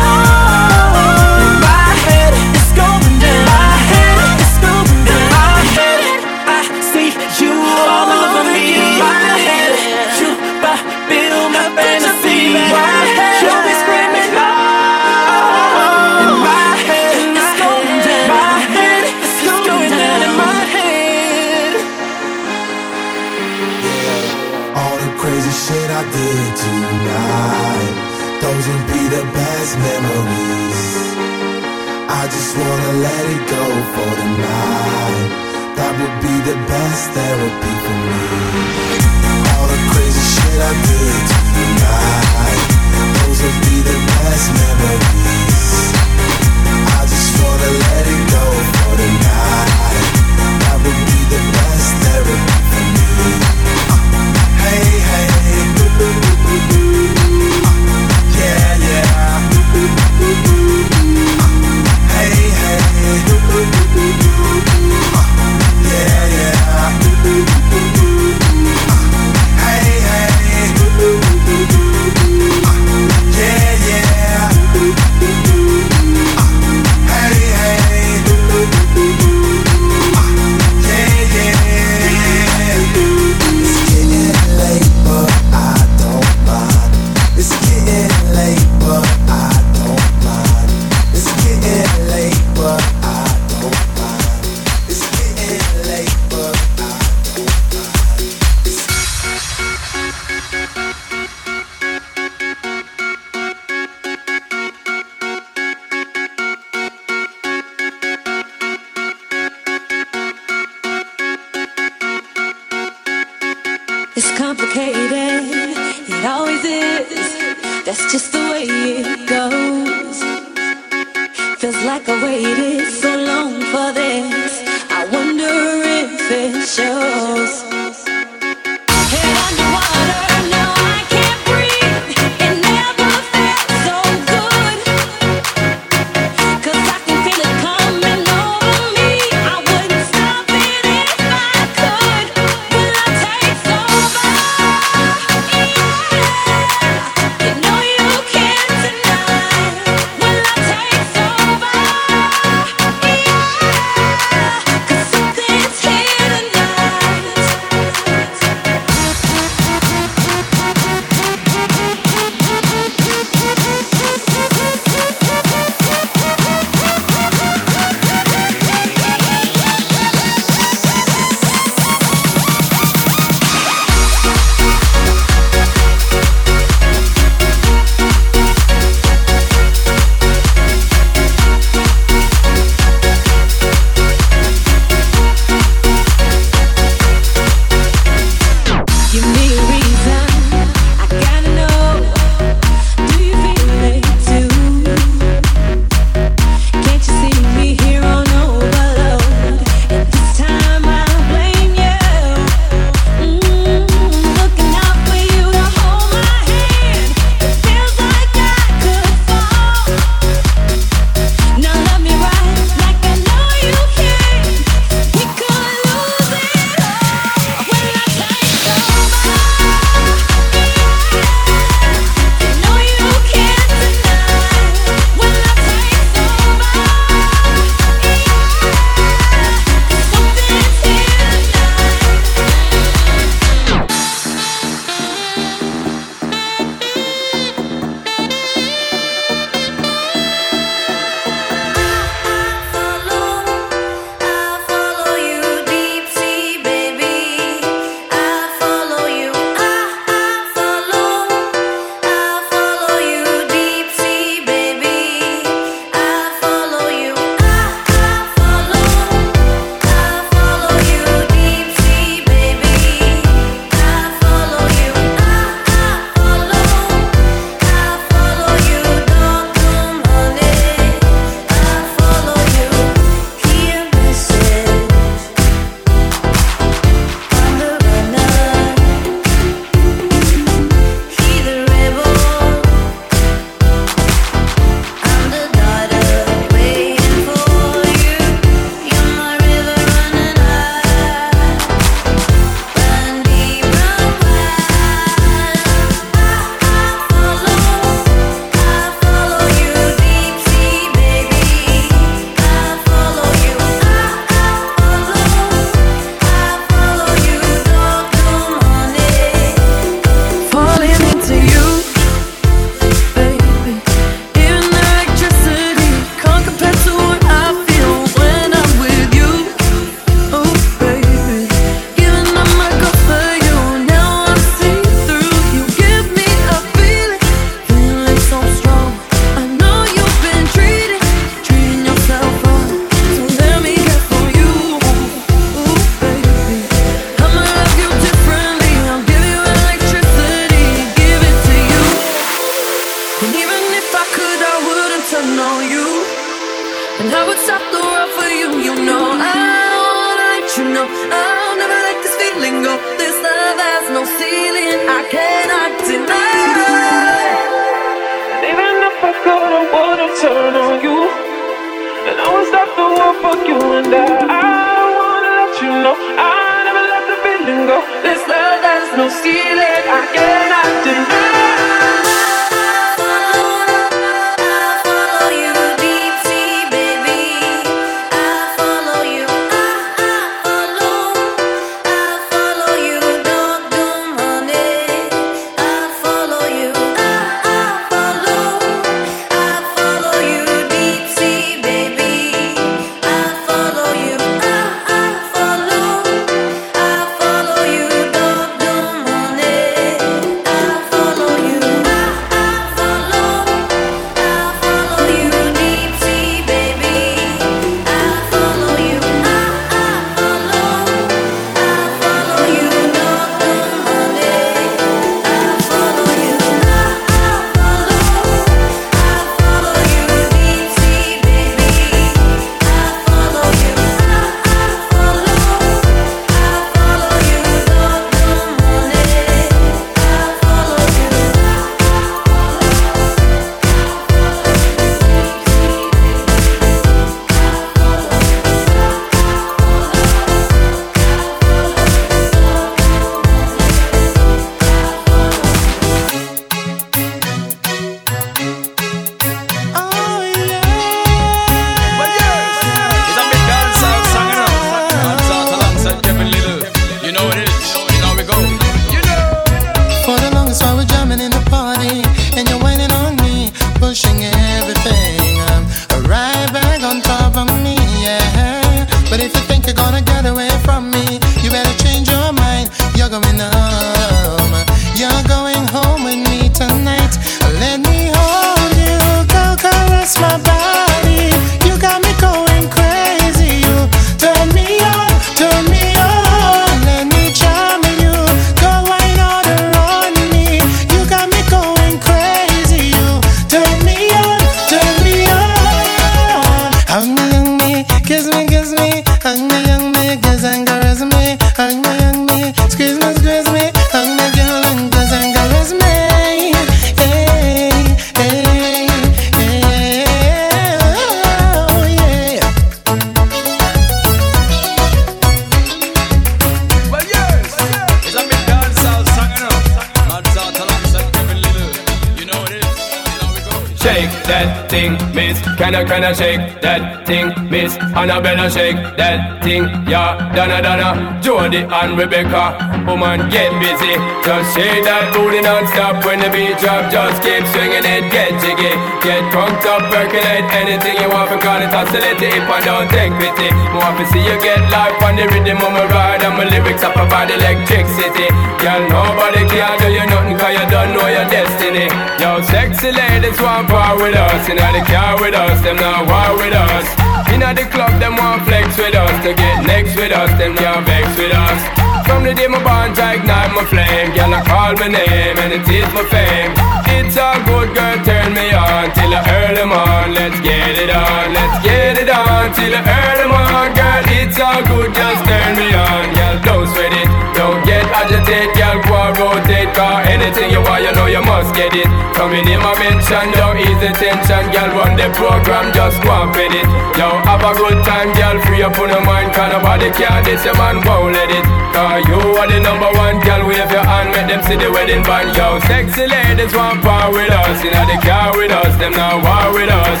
Can 525.86 526.04
I, 526.04 526.12
shake 526.12 526.60
that 526.60 527.06
thing, 527.06 527.32
miss? 527.50 527.76
Annabella, 527.76 528.50
shake 528.50 528.76
that 528.96 529.42
thing, 529.42 529.64
yeah. 529.88 530.32
Donna, 530.34 530.60
Donna, 530.62 531.20
Jody 531.22 531.58
and 531.58 531.98
Rebecca. 531.98 532.69
Woman, 532.86 533.28
get 533.28 533.52
busy. 533.60 533.94
Just 534.24 534.56
shake 534.56 534.84
that 534.88 535.12
booty 535.12 535.40
non-stop 535.44 536.04
when 536.04 536.18
the 536.20 536.28
beat 536.32 536.56
drop. 536.58 536.88
Just 536.88 537.20
keep 537.20 537.44
swinging 537.52 537.84
it, 537.84 538.08
get 538.08 538.32
jiggy. 538.40 538.72
Get 539.04 539.20
crunked 539.30 539.64
up, 539.68 539.84
percolate 539.92 540.48
anything 540.56 540.96
you 540.96 541.08
want. 541.12 541.28
Because 541.28 541.68
it's 541.68 541.74
oscillating 541.76 542.34
if 542.34 542.48
I 542.48 542.58
don't 542.64 542.88
take 542.88 543.12
pity. 543.20 543.48
More 543.76 543.92
to 543.94 544.04
see 544.08 544.24
you 544.24 544.36
get 544.40 544.64
life 544.72 544.96
on 545.04 545.16
the 545.16 545.28
rhythm 545.28 545.60
of 545.60 545.70
my 545.76 545.84
ride. 545.92 546.24
And 546.24 546.34
my 546.40 546.48
lyrics 546.48 546.80
up 546.80 546.96
about 546.96 547.28
electricity. 547.28 548.28
Girl, 548.58 548.82
nobody 548.88 549.44
can 549.48 549.74
do 549.80 549.88
you 549.92 550.04
nothing 550.08 550.36
cause 550.40 550.54
you 550.56 550.66
don't 550.72 550.96
know 550.96 551.08
your 551.08 551.28
destiny. 551.28 551.86
Yo, 552.16 552.40
sexy 552.48 552.92
ladies 552.92 553.36
want 553.40 553.68
part 553.68 554.00
with 554.00 554.16
us. 554.16 554.48
You 554.48 554.56
know 554.56 554.70
the 554.72 554.84
car 554.88 555.20
with 555.20 555.36
us, 555.36 555.60
them 555.60 555.76
not 555.76 556.08
war 556.08 556.36
with 556.40 556.56
us. 556.56 556.86
Inna 557.28 557.52
the 557.52 557.68
club, 557.68 557.92
them 558.00 558.16
want 558.16 558.44
flex 558.48 558.72
with 558.76 558.96
us. 558.96 559.14
To 559.24 559.30
get 559.36 559.64
next 559.68 559.96
with 559.96 560.12
us, 560.12 560.32
them 560.40 560.56
can't 560.56 560.84
vex 560.86 561.06
with 561.16 561.32
us. 561.32 561.89
From 562.10 562.24
the 562.24 562.34
day 562.34 562.48
my 562.48 562.60
bond, 562.64 562.98
I 562.98 563.14
ignite 563.14 563.54
my 563.54 563.64
flame. 563.66 564.10
Girl, 564.16 564.34
I 564.34 564.42
call 564.42 564.74
my 564.74 564.88
name 564.88 565.38
and 565.38 565.52
it 565.52 565.62
is 565.70 565.94
my 565.94 566.02
fame. 566.10 566.79
It's 566.98 567.16
all 567.16 567.38
good, 567.46 567.74
girl, 567.74 567.98
turn 568.04 568.34
me 568.34 568.50
on 568.54 568.90
till 568.94 569.10
the 569.10 569.20
early 569.22 569.66
morn. 569.66 570.14
Let's 570.14 570.38
get 570.40 570.78
it 570.78 570.90
on, 570.90 571.34
let's 571.34 571.58
get 571.64 571.98
it 571.98 572.10
on 572.10 572.54
till 572.54 572.70
the 572.70 572.82
early 572.82 573.26
morn. 573.30 573.70
Girl, 573.74 574.02
it's 574.18 574.38
all 574.38 574.62
good, 574.62 574.90
just 574.94 575.22
turn 575.26 575.52
me 575.58 575.68
on. 575.74 576.14
Girl, 576.14 576.36
don't 576.46 576.66
sweat 576.70 576.94
it, 576.94 577.08
don't 577.34 577.60
get 577.66 577.82
agitated. 577.90 578.54
Girl, 578.54 578.78
go 578.86 578.94
and 578.94 579.14
rotate, 579.18 579.70
cause 579.74 580.06
anything 580.06 580.50
you 580.54 580.62
want, 580.62 580.82
you 580.86 580.92
know 580.94 581.06
you 581.06 581.22
must 581.22 581.54
get 581.54 581.74
it. 581.74 581.88
Coming 582.14 582.46
in 582.46 582.60
my 582.60 582.76
mention, 582.78 583.32
don't 583.32 583.58
ease 583.58 583.80
the 583.80 583.90
tension. 583.96 584.44
Girl, 584.54 584.70
run 584.78 584.94
the 584.94 585.08
program, 585.16 585.72
just 585.72 585.98
go 586.04 586.12
and 586.14 586.30
fit 586.36 586.52
it. 586.52 586.66
Yo, 586.94 587.08
have 587.26 587.42
a 587.42 587.52
good 587.58 587.80
time, 587.82 588.12
girl, 588.14 588.36
free 588.46 588.62
up 588.62 588.78
on 588.78 588.90
your 588.90 589.02
mind. 589.02 589.32
Cause 589.32 589.50
nobody 589.50 589.90
can 589.96 590.22
this, 590.22 590.44
your 590.44 590.54
man 590.60 590.78
won't 590.84 591.14
let 591.16 591.30
it. 591.32 591.44
Cause 591.74 592.04
you 592.06 592.18
are 592.38 592.46
the 592.46 592.60
number 592.60 592.90
one, 592.98 593.18
girl, 593.24 593.46
wave 593.48 593.70
your 593.72 593.82
hand, 593.82 594.12
make 594.12 594.28
them 594.28 594.42
see 594.44 594.58
the 594.60 594.70
wedding 594.70 595.02
band. 595.02 595.32
Yo, 595.34 595.58
sexy 595.64 596.06
ladies 596.06 596.52
want 596.52 596.79
power 596.80 597.12
with 597.12 597.30
us. 597.30 597.64
Inna 597.64 597.84
the 597.86 597.98
car 598.00 598.36
with 598.36 598.50
us, 598.50 598.72
them 598.76 598.92
not 598.92 599.22
war 599.22 599.54
with 599.54 599.70
us. 599.70 600.00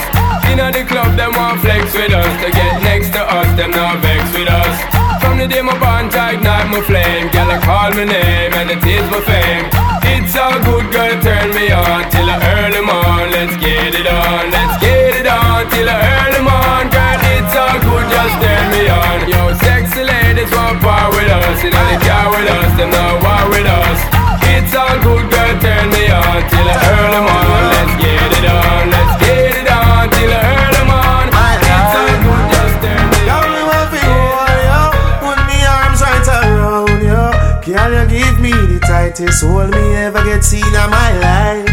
Inna 0.50 0.72
the 0.72 0.84
club, 0.84 1.16
them 1.16 1.32
want 1.36 1.60
flex 1.60 1.92
with 1.94 2.12
us. 2.12 2.32
To 2.42 2.50
get 2.50 2.82
next 2.82 3.12
to 3.14 3.22
us, 3.22 3.48
them 3.56 3.70
not 3.70 4.00
vex 4.02 4.24
with 4.34 4.48
us. 4.48 4.76
From 5.22 5.38
the 5.38 5.46
day 5.46 5.62
my 5.62 5.76
bond, 5.78 6.10
ignite 6.10 6.68
my 6.72 6.80
flame. 6.82 7.28
Girl, 7.30 7.50
I 7.50 7.58
call 7.62 7.90
my 7.92 8.04
name 8.04 8.52
and 8.54 8.70
it 8.70 8.82
is 8.82 9.06
my 9.12 9.20
fame. 9.22 9.68
It's 10.10 10.34
all 10.34 10.58
good, 10.64 10.90
girl, 10.90 11.14
turn 11.22 11.54
me 11.54 11.70
on 11.70 12.08
till 12.10 12.28
I 12.28 12.36
early 12.58 12.82
morn. 12.82 13.30
Let's 13.30 13.54
get 13.62 13.94
it 13.94 14.08
on, 14.08 14.50
let's 14.50 14.76
get 14.82 15.22
it 15.22 15.28
on 15.28 15.70
till 15.70 15.88
I 15.88 15.98
early 16.18 16.42
morn. 16.42 16.86
Girl, 16.90 17.20
it's 17.36 17.54
all 17.54 17.78
good, 17.78 18.06
just 18.10 18.36
turn 18.42 18.66
me 18.74 18.82
on. 18.90 19.18
Yo, 19.30 19.42
sexy 19.60 20.02
ladies 20.02 20.50
want 20.50 20.80
part 20.82 21.14
with 21.14 21.30
us. 21.30 21.62
Inna 21.62 21.82
the 21.92 21.96
car 22.02 22.26
with 22.32 22.50
us, 22.50 22.70
them 22.78 22.90
not 22.90 23.22
war 23.22 23.44
with 23.54 23.66
us. 23.66 24.19
It's 24.60 24.76
all 24.76 24.92
good, 25.00 25.24
girl, 25.32 25.52
turn 25.64 25.88
me 25.88 26.04
on 26.12 26.40
till 26.52 26.68
I 26.68 26.76
early 26.92 27.20
morn. 27.24 27.64
Let's 27.72 27.94
get 27.96 28.28
it 28.28 28.44
on, 28.44 28.92
let's 28.92 29.14
get 29.24 29.56
it 29.56 29.68
on 29.72 30.04
till 30.12 30.32
I 30.36 30.40
early 30.52 30.84
morn. 30.84 31.26
It's 31.32 31.96
all 31.96 32.12
good, 32.20 32.44
just 32.52 32.76
turn 32.84 33.04
me 33.08 33.20
on. 33.24 33.40
Girl, 33.40 33.48
me 33.56 33.62
want 33.64 33.88
fi 33.88 34.00
hold 34.04 34.60
you, 34.68 34.84
put 35.24 35.38
me 35.48 35.58
arms 35.64 36.00
right 36.04 36.28
around 36.28 37.00
you. 37.08 37.24
Girl, 37.64 37.92
you 37.96 38.04
give 38.12 38.36
me 38.38 38.52
the 38.52 38.78
tightest 38.84 39.40
hold 39.42 39.70
me 39.72 39.84
ever 39.96 40.22
get 40.28 40.44
seen 40.44 40.60
in 40.68 40.88
my 40.92 41.10
life. 41.24 41.64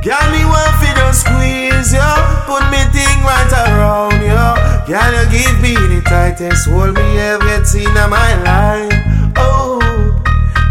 Girl, 0.00 0.26
me 0.32 0.48
want 0.48 0.74
fi 0.80 0.96
just 0.96 1.28
squeeze 1.28 1.92
you, 1.92 2.10
put 2.48 2.64
me 2.72 2.80
thing 2.96 3.20
right 3.20 3.52
around 3.68 4.16
you. 4.24 4.44
Girl, 4.88 5.12
you 5.12 5.24
give 5.28 5.56
me 5.60 5.76
the 5.76 6.00
tightest 6.08 6.68
hold 6.72 6.96
me 6.96 7.04
ever 7.20 7.44
get 7.44 7.66
seen 7.68 7.92
in 7.92 8.08
my 8.08 8.32
life. 8.48 9.13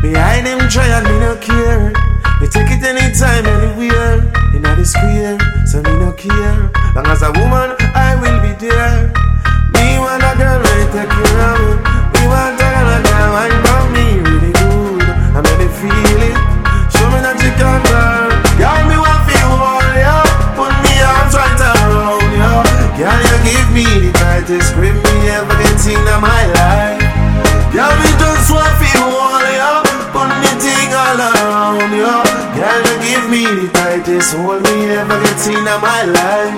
Behind 0.03 0.45
them 0.45 0.59
try 0.67 0.85
and 0.85 1.07
me 1.07 1.17
no 1.17 1.37
care. 1.37 1.93
Me 2.41 2.47
take 2.49 2.69
it 2.75 2.83
anytime, 2.83 3.45
anywhere. 3.45 4.19
Inna 4.53 4.75
the 4.75 4.83
square, 4.83 5.39
so 5.65 5.81
me 5.81 5.97
no 5.97 6.11
care. 6.11 6.69
Long 6.93 7.07
as 7.07 7.21
a 7.21 7.31
woman, 7.31 7.73
I 7.95 8.19
will 8.19 8.41
be 8.41 8.51
there. 8.59 9.22
soul 34.33 34.57
me 34.65 34.75
never 34.89 35.17
get 35.21 35.37
seen 35.37 35.61
in 35.61 35.79
my 35.85 36.01
life. 36.17 36.57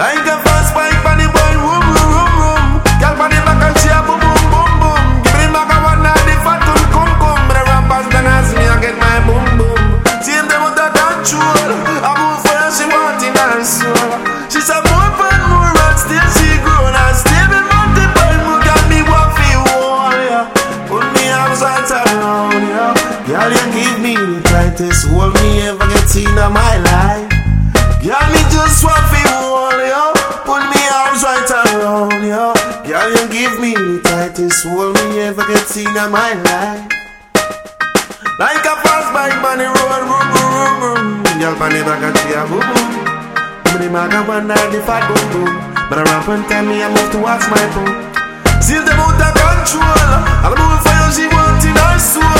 Like 0.00 0.24
a 0.24 0.36
fast 0.44 0.72
bike 0.72 1.04
on 1.04 1.20
boy, 1.36 1.52
room, 1.64 1.84
room, 1.94 2.10
room, 2.16 2.32
room. 2.40 2.66
Girl 3.00 3.20
on 3.20 3.28
the 3.28 3.40
back 3.44 3.60
and 3.66 3.76
she 3.80 3.92
a 3.92 4.00
boom, 4.08 4.24
boom, 4.24 4.42
boom, 4.52 4.72
boom. 4.80 5.04
Give 5.36 5.36
me 5.36 5.48
back 5.52 5.68
a 5.68 5.76
one 5.84 6.00
night, 6.00 6.24
the 6.24 6.34
fat 6.44 6.60
come, 6.64 6.86
come, 6.94 7.14
come. 7.20 7.44
The 7.52 7.60
rappers 7.68 8.08
done 8.08 8.28
ask 8.36 8.56
me, 8.56 8.64
I 8.64 8.76
get 8.80 8.96
my 9.04 9.16
boom, 9.28 9.46
boom. 9.60 9.80
See 10.24 10.32
them, 10.32 10.48
they 10.48 10.58
want 10.64 10.76
that 10.80 10.96
control. 10.96 12.13
end 35.96 36.06
of 36.06 36.12
my 36.12 36.34
life. 36.34 36.82
Like 38.38 38.66
a 38.66 38.74
fast 38.82 39.12
bike 39.14 39.38
on 39.46 39.58
the 39.58 39.66
road, 39.70 40.02
boom, 40.10 40.26
boom, 40.34 40.50
boom, 40.54 41.22
boom. 41.22 41.38
Girl, 41.38 41.62
on 41.62 41.70
the 41.70 41.80
back 41.86 42.02
of 42.02 42.12
the 42.14 42.34
boom, 42.50 42.66
boom. 42.66 42.90
Many 43.72 43.88
maga 43.92 44.26
wonder 44.26 44.54
the 44.74 44.82
fat 44.82 45.06
boom, 45.06 45.24
boom. 45.32 45.50
But 45.88 45.98
around 46.02 46.28
and 46.28 46.44
tell 46.48 46.64
me, 46.64 46.82
I 46.82 46.88
move 46.90 47.10
towards 47.12 47.46
my 47.46 47.62
boom. 47.74 47.90
See 48.60 48.80
the 48.80 48.94
motor 48.98 49.32
control. 49.38 50.10
I'll 50.42 50.56
move 50.58 50.82
for 50.82 50.94
you, 50.98 51.08
she 51.14 51.24
wanting 51.30 51.78
her 51.78 51.98
soul. 51.98 52.33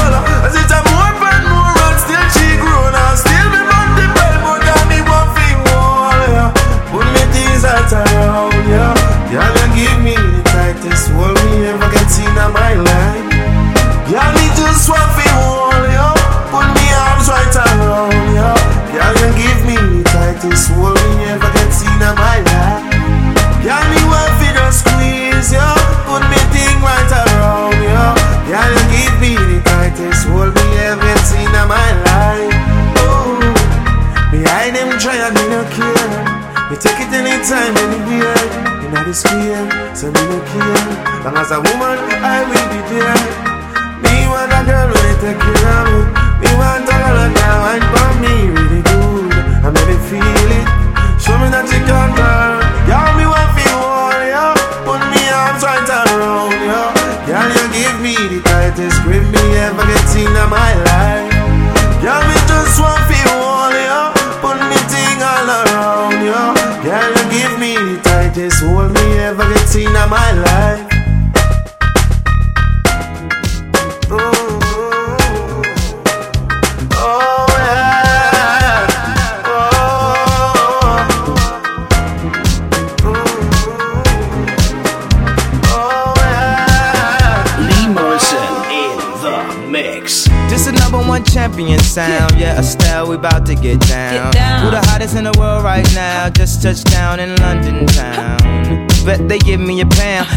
anytime, 37.45 37.77
anywhere. 37.77 38.65
In 38.85 39.05
this 39.05 39.23
fear, 39.23 39.95
so 39.95 40.07
me 40.07 40.21
no 40.29 40.39
care. 40.49 41.25
Long 41.25 41.37
as 41.37 41.51
a 41.51 41.61
woman, 41.61 41.99
I 42.23 42.45
will 42.49 42.69
be 42.73 42.81
there. 42.89 43.21
Me 44.03 44.27
want 44.29 44.53
a 44.53 44.61
girl 44.65 44.89
who 44.89 44.95
will 44.95 45.19
take 45.21 45.39
care 45.39 45.69
of 45.77 45.89
me. 45.93 46.01
Me 46.41 46.51
want 46.57 46.85
a 46.85 46.93
girl 46.93 47.19
that 47.37 47.57
want 47.65 47.85
for 47.93 48.11
me, 48.21 48.35
really 48.49 48.83
good. 48.83 49.33
I'm 49.65 49.77
in 49.77 49.87
the 49.91 49.97
fear. 50.09 50.44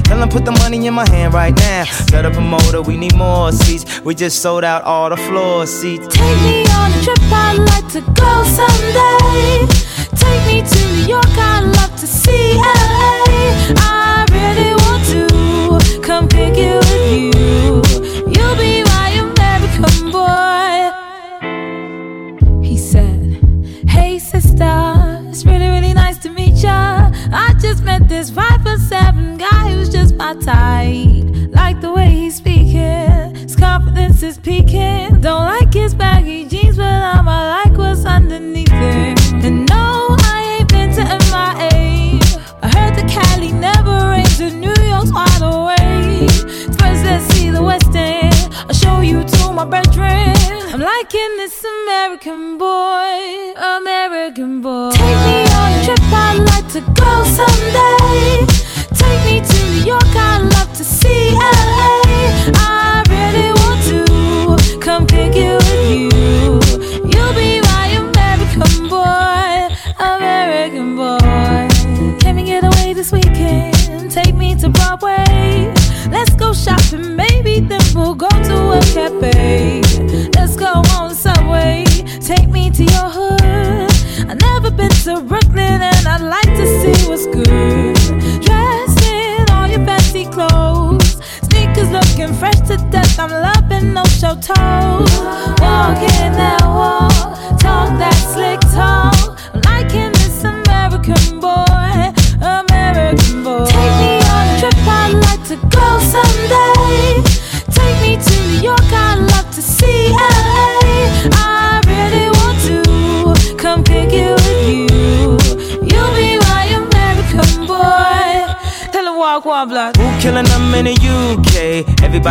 Tell 0.08 0.26
put 0.30 0.46
the 0.46 0.52
money 0.52 0.88
in 0.88 0.94
my 0.94 1.08
hand 1.10 1.34
right 1.34 1.54
now. 1.56 1.84
Set 1.84 2.26
up 2.26 2.36
a 2.36 2.42
motor, 2.42 2.82
we 2.82 2.96
need 2.96 3.16
more 3.16 3.52
seats. 3.52 4.02
We 4.02 4.16
just 4.16 4.42
sold 4.42 4.64
out 4.64 4.84
all 4.84 5.10
the 5.10 5.18
floor 5.18 5.68
seats. 5.68 6.08
Take 6.08 6.42
me 6.42 6.66
on 6.72 6.92
a 6.94 7.02
trip, 7.04 7.20
I'd 7.24 7.58
like 7.58 7.88
to 7.92 8.02
go 8.02 8.32
someday. 8.58 9.68
Take 10.16 10.42
me 10.48 10.58
to 10.72 10.80
New 10.94 11.08
York, 11.14 11.38
I'd 11.38 11.66
love 11.78 11.94
to 12.00 12.08
see 12.08 12.54
LA. 12.56 13.76
I 13.80 14.26
really 14.32 14.74
want 14.84 15.04
to 15.12 16.02
come 16.02 16.28
pick 16.30 16.56
you 16.56 16.87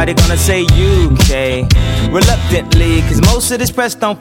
Everybody 0.08 0.28
gonna 0.28 0.38
say 0.38 0.62
UK 0.62 2.12
reluctantly, 2.12 3.00
cause 3.08 3.20
most 3.22 3.50
of 3.50 3.58
this 3.58 3.72
press 3.72 3.96
don't 3.96 4.20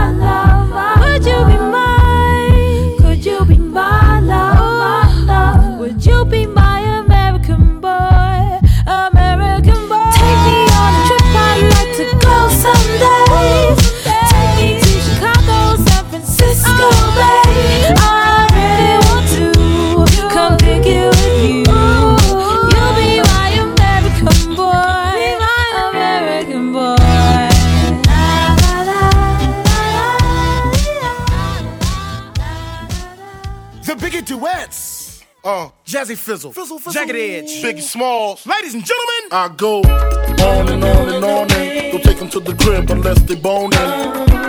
Uh, 35.43 35.69
Jazzy 35.85 36.15
Fizzle. 36.15 36.51
Fizzle, 36.51 36.77
Fizzle. 36.77 36.93
Jagged 36.93 37.15
Edge. 37.15 37.63
Biggie 37.63 37.81
Smalls. 37.81 38.45
Ladies 38.45 38.75
and 38.75 38.85
gentlemen. 38.85 39.31
I 39.31 39.47
go 39.57 39.79
on 39.79 40.69
and 40.69 40.83
on 40.83 41.09
and 41.09 41.25
on 41.25 41.51
and 41.51 41.91
don't 41.91 42.03
take 42.03 42.19
them 42.19 42.29
to 42.29 42.39
the 42.39 42.53
crib 42.53 42.91
unless 42.91 43.19
they 43.23 43.35
boning. 43.35 43.79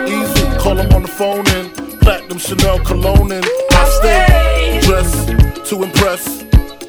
Easy, 0.07 0.59
call 0.59 0.75
them 0.75 0.93
on 0.93 1.03
the 1.03 1.09
phone 1.09 1.49
and 1.49 1.99
platinum 2.01 2.37
Chanel 2.39 2.79
cologne 2.85 3.33
and 3.33 3.47
I 3.71 3.89
stay 4.01 4.81
dressed 4.83 5.29
to 5.71 5.83
impress, 5.83 6.25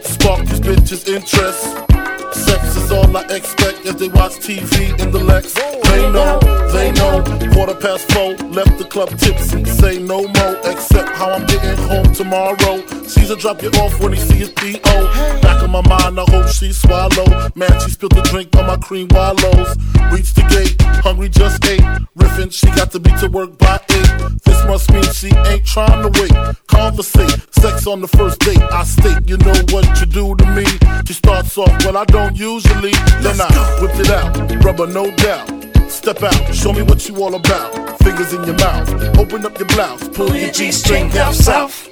spark 0.01 0.45
these 0.47 0.59
bitches' 0.59 1.07
interest. 1.07 1.92
Sex 2.33 2.75
is 2.75 2.91
all 2.91 3.15
I 3.15 3.23
expect 3.29 3.85
as 3.85 3.95
they 3.95 4.07
watch 4.09 4.33
TV 4.33 4.99
in 4.99 5.11
the 5.11 5.19
Lex. 5.19 5.53
They 5.53 6.11
know, 6.11 6.39
they 6.71 6.91
know. 6.91 7.23
Quarter 7.53 7.75
past 7.75 8.11
four, 8.11 8.33
left 8.49 8.77
the 8.77 8.85
club 8.85 9.09
tipsy. 9.19 9.63
Say 9.65 9.99
no 9.99 10.21
more, 10.27 10.55
except 10.65 11.09
how 11.09 11.31
I'm 11.31 11.45
getting 11.45 11.77
home 11.85 12.13
tomorrow. 12.13 12.85
Caesar 13.07 13.35
drop 13.35 13.61
you 13.61 13.69
off 13.81 13.99
when 13.99 14.13
he 14.13 14.19
see 14.19 14.37
his 14.37 14.49
P.O. 14.51 15.39
Back 15.41 15.63
in 15.63 15.71
my 15.71 15.81
mind, 15.87 16.19
I 16.19 16.25
hope 16.29 16.47
she 16.47 16.71
swallow. 16.71 17.51
Man, 17.55 17.71
she 17.81 17.91
spilled 17.91 18.13
the 18.13 18.21
drink 18.23 18.55
on 18.55 18.67
my 18.67 18.77
cream 18.77 19.07
wallows. 19.11 19.75
Reach 20.11 20.33
the 20.33 20.45
gate, 20.49 20.81
hungry 21.03 21.29
just 21.29 21.63
ate. 21.65 21.81
Riffin', 22.15 22.51
she 22.51 22.67
got 22.77 22.91
to 22.91 22.99
be 22.99 23.11
to 23.19 23.27
work 23.27 23.57
by 23.57 23.79
eight. 23.89 24.11
This 24.45 24.63
must 24.65 24.91
mean 24.91 25.03
she 25.13 25.29
ain't 25.49 25.65
trying 25.65 26.01
to 26.03 26.21
wait. 26.21 26.33
Conversate, 26.67 27.53
sex 27.53 27.87
on 27.87 28.01
the 28.01 28.07
first 28.07 28.39
date. 28.39 28.61
I 28.71 28.83
state, 28.83 29.27
you 29.27 29.37
know 29.37 29.57
what 29.73 29.85
you 29.99 30.05
do 30.05 30.35
to 30.35 30.45
me. 30.53 30.65
She 31.05 31.13
starts 31.13 31.57
off, 31.57 31.73
well, 31.83 31.97
I 31.97 32.05
don't 32.05 32.22
usually. 32.31 32.91
Then 33.21 33.39
I 33.41 33.77
whipped 33.81 33.99
it 33.99 34.09
out, 34.09 34.63
rubber 34.63 34.87
no 34.87 35.11
doubt. 35.17 35.49
Step 35.89 36.23
out, 36.23 36.53
show 36.53 36.73
me 36.73 36.81
what 36.81 37.07
you 37.07 37.21
all 37.23 37.35
about. 37.35 37.99
Fingers 37.99 38.33
in 38.33 38.43
your 38.43 38.57
mouth, 38.57 38.89
open 39.17 39.45
up 39.45 39.57
your 39.57 39.67
blouse, 39.69 40.07
pull 40.09 40.35
your 40.35 40.51
G 40.51 40.71
string 40.71 41.09
down 41.09 41.33
south. 41.33 41.89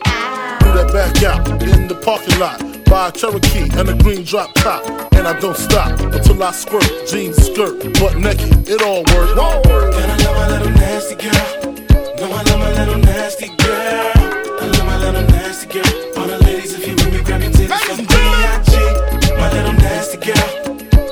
Do 0.61 0.67
that 0.73 0.91
back 0.93 1.23
out 1.23 1.47
in 1.63 1.87
the 1.87 1.95
parking 1.95 2.39
lot. 2.39 2.59
Buy 2.85 3.07
a 3.07 3.11
Cherokee 3.11 3.69
and 3.79 3.87
a 3.89 3.95
green 4.03 4.23
drop 4.23 4.53
top. 4.55 4.83
And 5.13 5.27
I 5.27 5.39
don't 5.39 5.55
stop 5.55 5.99
until 5.99 6.43
I 6.43 6.51
squirt. 6.51 6.83
Jeans, 7.07 7.37
skirt, 7.37 7.93
butt 7.99 8.17
naked, 8.17 8.67
it 8.67 8.81
all 8.81 9.03
works. 9.13 9.31
And 9.31 10.11
I 10.11 10.17
love 10.25 10.35
my 10.35 10.47
little 10.49 10.73
nasty 10.73 11.15
girl. 11.15 11.73
No, 12.19 12.31
I 12.31 12.43
love 12.43 12.59
my 12.59 12.71
little 12.73 12.97
nasty 12.97 13.47
girl. 13.47 14.11
I 14.61 14.65
love 14.67 14.85
my 14.85 14.97
little 14.97 15.23
nasty 15.31 15.67
girl. 15.67 16.17
All 16.17 16.27
the 16.27 16.37
ladies, 16.43 16.73
if 16.73 16.87
you 16.87 17.00
grab 17.31 17.43
your 17.43 17.51
titties 17.51 17.95
from 17.95 18.05
B.I.G. 18.05 18.71
My 19.39 19.51
little 19.53 19.73
nasty 19.73 20.17
girl. 20.17 20.49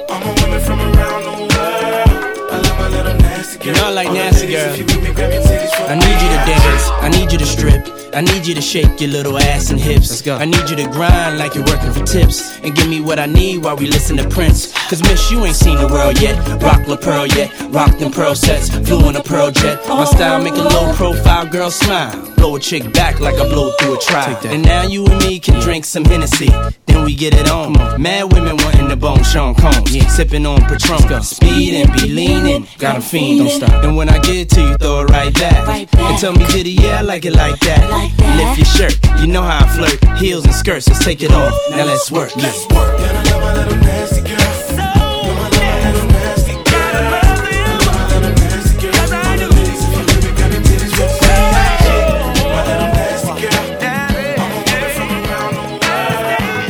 All 0.10 0.20
my 0.20 0.34
women 0.44 0.60
from 0.60 0.80
around 0.82 1.24
the 1.24 1.32
world. 1.32 2.12
I 2.52 2.58
love 2.60 2.78
my 2.78 2.88
little 2.90 3.16
nasty 3.20 3.58
girl. 3.60 3.68
You 3.68 3.74
know 3.74 3.88
I 3.88 3.92
like 3.92 4.12
nasty 4.12 4.48
girl. 4.48 4.74
if 4.74 4.80
you 4.80 4.86
with 4.86 5.04
me, 5.04 5.14
grab 5.14 5.32
your 5.32 5.42
titties 5.44 5.72
from 5.76 5.86
I 5.88 5.96
need 5.96 6.20
you 6.20 6.30
to 6.36 6.42
dance, 6.46 6.86
I 7.00 7.10
need 7.10 7.32
you 7.32 7.38
to 7.38 7.46
strip. 7.46 7.88
I 8.14 8.22
need 8.22 8.46
you 8.46 8.56
to 8.56 8.62
shake 8.62 9.02
your 9.02 9.10
little 9.10 9.38
ass 9.38 9.72
and 9.72 9.80
hips. 9.80 10.10
Let's 10.10 10.22
go. 10.22 10.36
I 10.38 10.46
need 10.46 10.70
you 10.70 10.76
to 10.76 10.88
grind 10.90 11.38
like 11.38 11.56
you're 11.56 11.66
working 11.66 11.92
for 11.92 12.04
tips. 12.04 12.60
And 12.60 12.76
give 12.76 12.88
me 12.88 13.02
what 13.02 13.20
I 13.20 13.26
need 13.26 13.64
while 13.64 13.78
we 13.78 13.88
listen 13.88 14.18
to 14.18 14.28
Prince. 14.30 14.72
Cause 14.90 15.02
miss, 15.04 15.32
you 15.32 15.44
ain't 15.46 15.56
seen 15.56 15.78
the 15.78 15.88
world 15.88 16.22
yet. 16.22 16.36
Rock 16.62 16.88
La 16.88 16.96
Perla 16.96 17.28
yet. 17.28 17.52
Rock 17.70 17.98
them 17.98 18.12
pearl 18.12 18.36
sets. 18.36 18.70
Flew 18.70 19.10
in 19.10 19.16
a 19.16 19.22
Learjet. 19.50 19.88
My 19.88 20.06
style 20.06 20.44
make 20.44 20.54
a 20.54 20.58
low 20.58 20.94
profile 20.94 21.48
girl 21.48 21.72
smile. 21.72 22.14
Blow 22.36 22.56
a 22.56 22.60
chick 22.60 22.94
back 22.94 23.20
like 23.20 23.36
I 23.36 23.48
blow 23.48 23.72
through 23.80 23.96
a 23.96 24.00
trial. 24.00 24.38
And 24.46 24.64
now 24.64 24.84
you 24.84 25.06
and 25.06 25.18
me 25.20 25.40
can 25.40 25.60
drink 25.62 25.86
some 25.86 26.06
Hennessy. 26.06 26.50
Then 26.86 27.06
we 27.06 27.16
get 27.16 27.34
it 27.34 27.50
on. 27.50 27.74
Mad 28.02 28.32
women 28.34 28.58
wanting 28.58 28.88
the 28.90 28.96
bone 28.96 29.24
Sean 29.24 29.56
Combs. 29.56 29.92
Sipping 30.14 30.46
on 30.46 30.62
Patron. 30.62 31.24
Speed 31.24 31.74
and 31.76 31.94
be 31.94 32.10
leaning. 32.10 32.68
Got 32.78 32.98
a 32.98 33.02
fiend. 33.02 33.40
Don't 33.40 33.50
stop. 33.50 33.84
And 33.84 33.96
when 33.96 34.10
I 34.10 34.20
get 34.20 34.50
to 34.50 34.62
you, 34.62 34.76
throw 34.76 35.02
it 35.02 35.10
right 35.10 35.34
back. 35.34 35.90
And 35.96 36.20
tell 36.20 36.34
me, 36.34 36.46
did 36.48 36.68
it? 36.68 36.82
Yeah, 36.82 37.00
I 37.00 37.02
like 37.02 37.26
it 37.26 37.34
like 37.34 37.60
that. 37.62 37.99
Lift 38.38 38.58
your 38.58 38.66
shirt. 38.66 39.00
You 39.20 39.28
know 39.28 39.42
how 39.44 39.66
I 39.66 39.68
flirt. 39.76 40.00
Heels 40.20 40.46
and 40.46 40.54
skirts. 40.54 40.88
Let's 40.88 41.04
take 41.04 41.22
it 41.22 41.32
off. 41.32 41.54
Now 41.72 41.86
let's 41.86 42.12
work. 42.12 42.36
Let's 42.36 42.66
work. 42.68 43.00
I 43.00 43.24
love 43.24 43.42
my 43.42 43.54
little 43.54 43.78
nasty 43.78 44.22
girl. 44.22 44.38
No, 44.78 44.84
I 44.84 45.36
my 45.36 45.50
little 45.92 46.08
nasty 46.08 46.54
girl. 46.54 46.96
I 46.96 47.12
love 47.12 47.86
my 47.86 48.04
little 48.16 48.34
nasty 48.40 48.76
girl. 48.80 48.96
All 49.00 49.38
the 49.38 49.48
ladies, 49.56 49.84
if 49.84 49.92
you 49.92 50.04
with 50.08 50.24
me, 50.24 50.32
grab 50.38 50.52
your 50.54 50.62
titties 50.62 50.94
from 50.96 51.10
B.I.G. 51.20 51.86
My 52.48 52.62
little 52.70 52.92
nasty 53.00 53.34
girl. 53.44 53.64
All 54.40 54.48
my 54.50 54.60
women 54.70 54.92
from 54.96 55.10
around 55.20 55.54
the 55.56 55.64
world. 55.70 56.24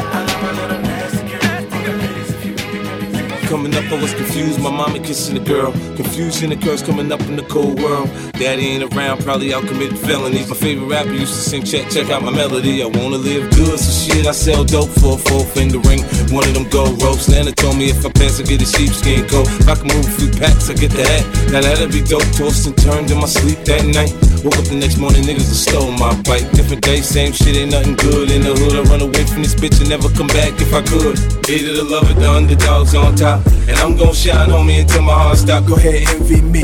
I 0.10 0.26
love 0.26 0.42
my 0.42 0.52
little 0.60 0.82
nasty 0.82 1.24
girl. 1.30 1.62
All 1.74 1.82
the 1.86 1.94
ladies, 2.02 2.30
if 2.34 2.42
you 2.46 2.54
with 2.54 2.70
me, 2.74 2.80
grab 2.82 3.02
your 3.02 3.14
titties 3.30 3.50
Coming 3.50 3.74
up, 3.76 3.86
I 3.86 3.96
was 4.02 4.14
confused. 4.40 4.62
My 4.62 4.72
mama 4.72 5.00
kissing 5.00 5.36
the 5.36 5.44
girl. 5.44 5.72
Confusion 5.96 6.52
occurs 6.52 6.82
coming 6.82 7.12
up 7.12 7.22
in 7.22 7.36
the 7.36 7.44
cold 7.44 7.82
world. 7.82 8.10
Daddy 8.34 8.68
ain't 8.68 8.94
around, 8.94 9.24
probably 9.24 9.54
out 9.54 9.68
committing 9.68 9.98
felonies. 9.98 10.48
My 10.50 10.56
favorite 10.56 10.88
rapper 10.88 11.12
used 11.12 11.34
to 11.34 11.42
sing, 11.42 11.64
check, 11.64 11.90
check 11.90 12.10
out 12.10 12.24
my 12.24 12.32
melody. 12.32 12.82
I 12.82 12.86
wanna 12.86 13.18
live 13.18 13.50
good, 13.52 13.78
so 13.80 13.92
shit, 13.92 14.26
I 14.26 14.32
sell 14.32 14.64
dope 14.64 14.90
for 14.90 15.16
a 15.16 15.18
four 15.18 15.44
finger 15.44 15.80
ring. 15.80 16.04
One 16.32 16.48
of 16.48 16.54
them 16.54 16.70
gold 16.70 17.02
ropes. 17.04 17.28
Nana 17.28 17.52
told 17.52 17.78
me 17.78 17.90
if 17.90 18.06
I 18.06 18.12
pass, 18.12 18.40
I 18.40 18.44
get 18.44 18.62
a 18.62 18.66
sheepskin 18.66 19.28
coat. 19.28 19.48
If 19.60 19.68
I 19.68 19.76
can 19.76 19.88
move 19.88 20.08
a 20.08 20.12
few 20.12 20.32
packs, 20.40 20.70
I 20.70 20.74
get 20.74 20.92
the 20.92 21.04
hat. 21.04 21.26
Now 21.52 21.62
that'd 21.62 21.92
be 21.92 22.02
dope. 22.02 22.24
Tossed 22.38 22.68
and 22.68 22.78
turned 22.78 23.12
in 23.12 23.20
my 23.20 23.28
sleep 23.28 23.60
that 23.66 23.84
night. 23.84 24.14
Woke 24.44 24.56
up 24.56 24.66
the 24.72 24.80
next 24.80 24.98
morning, 24.98 25.24
niggas 25.24 25.52
have 25.52 25.64
stole 25.68 25.92
my 25.92 26.16
bike. 26.24 26.48
Different 26.56 26.82
day, 26.82 27.02
same 27.02 27.34
shit, 27.34 27.58
ain't 27.60 27.72
nothing 27.72 27.96
good 27.96 28.32
in 28.32 28.44
the 28.48 28.56
hood. 28.56 28.80
I 28.80 28.88
run 28.88 29.02
away 29.02 29.28
from 29.28 29.44
this 29.44 29.56
bitch 29.56 29.76
and 29.82 29.90
never 29.90 30.08
come 30.16 30.32
back 30.32 30.56
if 30.64 30.72
I 30.72 30.80
could. 30.80 31.20
Hate 31.44 31.68
the 31.68 31.84
or 31.84 31.90
love 31.92 32.08
it, 32.08 32.16
the 32.16 32.30
underdogs 32.32 32.96
on 32.96 33.16
top. 33.16 33.44
And 33.68 33.76
I'm 33.84 33.98
gon' 33.98 34.14
shine 34.30 34.52
on 34.52 34.66
me 34.68 34.80
until 34.82 35.02
my 35.02 35.14
heart 35.14 35.38
stop. 35.38 35.66
Go 35.66 35.76
ahead, 35.76 36.08
envy 36.16 36.42
me. 36.42 36.64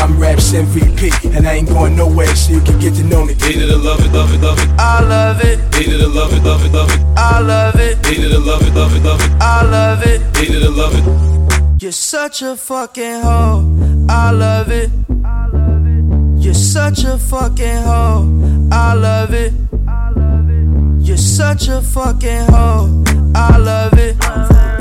I'm 0.00 0.18
Raps 0.18 0.52
MVP, 0.52 1.36
and 1.36 1.46
I 1.46 1.54
ain't 1.54 1.68
going 1.68 1.96
nowhere, 1.96 2.34
so 2.34 2.52
you 2.52 2.60
can 2.60 2.78
get 2.78 2.94
to 2.94 3.04
know 3.04 3.24
me. 3.24 3.34
It 3.38 3.70
or 3.70 3.78
love 3.78 4.00
it, 4.00 4.12
love 4.12 4.32
it, 4.34 4.40
love 4.40 4.58
it. 4.58 4.68
I 4.78 5.00
love 5.00 5.40
it. 5.40 5.58
It 5.74 6.00
or 6.00 6.08
love 6.08 6.32
it, 6.32 6.42
love 6.42 6.64
it, 6.64 6.72
love 6.72 6.90
it. 6.90 7.00
I 7.16 7.40
love 7.40 7.76
it. 7.76 7.98
It 8.06 8.32
or 8.32 8.38
love 8.38 8.62
it, 8.62 8.74
love 8.74 8.96
it, 8.96 9.02
love 9.02 9.20
it. 9.20 9.30
I 9.40 9.62
love 9.62 10.02
it. 10.02 10.20
It 10.36 10.62
or 10.62 10.70
love 10.70 10.94
it. 10.98 11.82
You're 11.82 11.92
such 11.92 12.42
a 12.42 12.56
fucking 12.56 13.20
hoe. 13.22 14.06
I 14.08 14.30
love 14.30 14.70
it. 14.70 14.90
You're 16.42 16.54
such 16.54 17.04
a 17.04 17.18
fucking 17.18 17.82
hoe. 17.88 18.68
I 18.72 18.94
love 18.94 19.34
it. 19.34 19.52
You're 21.06 21.16
such 21.16 21.68
a 21.68 21.80
fucking 21.82 22.46
hoe. 22.50 23.04
I 23.34 23.56
love 23.58 23.98
it. 23.98 24.18
Cause 24.20 24.73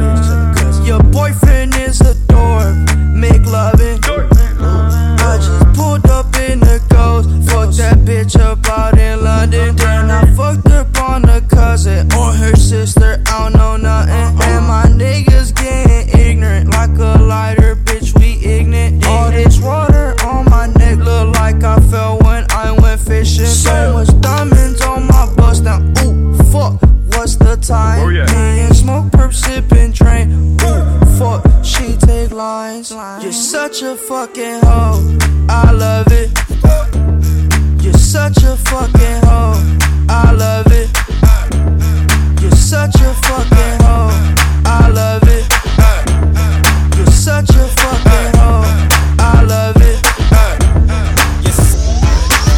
your 0.86 1.02
boyfriend 1.02 1.76
is 1.76 2.02
a 2.02 2.14
dork, 2.28 2.76
make 3.16 3.46
loving. 3.46 4.00
I 4.04 5.38
just 5.38 5.74
pulled 5.74 6.06
up 6.10 6.36
in 6.36 6.60
the 6.60 6.82
ghost, 6.90 7.30
fucked 7.50 7.78
that 7.78 8.00
bitch 8.00 8.40
up 8.40 8.66
out 8.68 8.98
in 9.00 9.24
London. 9.24 9.76
Then 9.76 10.12
I 10.12 10.26
fucked 10.36 10.68
up 10.68 10.96
on 11.00 11.24
a 11.30 11.42
cousin 11.42 12.12
or 12.14 12.34
her 12.34 12.56
sister, 12.56 13.24
I 13.28 13.50
don't 13.50 13.54
know 13.58 13.78
nothing. 13.78 14.42
And 14.44 14.68
my 14.68 14.84
niggas 14.86 15.56
getting 15.56 16.20
ignorant, 16.20 16.70
like 16.72 16.98
a 17.00 17.18
lighter, 17.24 17.76
bitch, 17.76 18.18
we 18.20 18.46
ignorant. 18.46 19.06
All 19.08 19.32
this 19.32 19.60
water 19.62 20.16
on 20.26 20.50
my 20.50 20.68
neck 20.68 20.98
look 20.98 21.34
like 21.36 21.64
I 21.64 21.80
fell 21.90 22.20
when 22.20 22.46
I 22.52 22.72
went 22.74 23.00
fishing. 23.00 23.46
So 23.46 23.94
much 23.94 24.10
diamonds 24.22 24.82
on 24.82 25.08
my 25.08 25.34
bust 25.36 25.64
now, 25.64 25.80
ooh, 26.04 26.36
fuck 26.52 26.93
what's 27.24 27.38
the 27.38 27.56
time? 27.56 28.00
Oh, 28.02 28.10
yeah. 28.10 28.26
Drinking, 28.26 28.74
smoke, 28.74 29.06
perp, 29.12 29.34
sip, 29.34 29.72
and 29.72 29.94
drain. 29.94 30.58
Ooh, 30.62 31.18
fuck, 31.18 31.42
she 31.64 31.96
take 31.96 32.32
lines. 32.32 32.92
You're 32.92 33.32
such 33.32 33.82
a 33.82 33.96
fucking 33.96 34.60
hoe. 34.62 35.00
I 35.48 35.72
love 35.72 36.12
it. 36.12 36.30
You're 37.82 37.94
such 37.94 38.44
a 38.44 38.58
fucking 38.58 39.22
hoe. 39.24 39.56
I 40.10 40.32
love 40.34 40.68
it. 40.68 40.90
You're 42.42 42.52
such 42.52 42.96
a 42.96 43.14
fucking 43.28 43.78
hoe. 43.86 44.12
I 44.66 44.90
love 44.90 45.24
it. 45.24 45.46
You're 46.98 47.08
such 47.08 47.52
a 47.52 47.66
fucking 47.80 48.32
hoe. 48.36 48.68
I 49.20 49.44
love 49.48 49.78
it. 49.78 50.00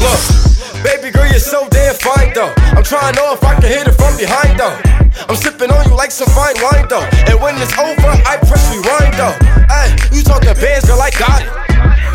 Look, 0.02 0.84
baby 0.84 1.12
girl, 1.12 1.30
you're 1.30 1.40
so 1.40 1.70
damn 1.70 1.94
fine 1.94 2.34
though. 2.34 2.55
I'm 2.86 3.02
trying 3.02 3.14
to 3.16 3.18
know 3.18 3.34
if 3.34 3.42
I 3.42 3.58
can 3.58 3.66
hit 3.66 3.90
it 3.90 3.98
from 3.98 4.14
behind 4.14 4.62
though. 4.62 4.78
I'm 5.26 5.34
sipping 5.34 5.74
on 5.74 5.90
you 5.90 5.98
like 5.98 6.14
some 6.14 6.30
fine 6.38 6.54
wine 6.62 6.86
though. 6.86 7.02
And 7.26 7.42
when 7.42 7.58
it's 7.58 7.74
over, 7.82 8.14
I 8.30 8.38
press 8.46 8.62
rewind 8.70 9.10
though. 9.18 9.34
Hey, 9.74 9.90
you 10.14 10.22
talking 10.22 10.54
bands, 10.54 10.86
girl, 10.86 11.02
I 11.02 11.10
got 11.18 11.42
it. 11.42 11.50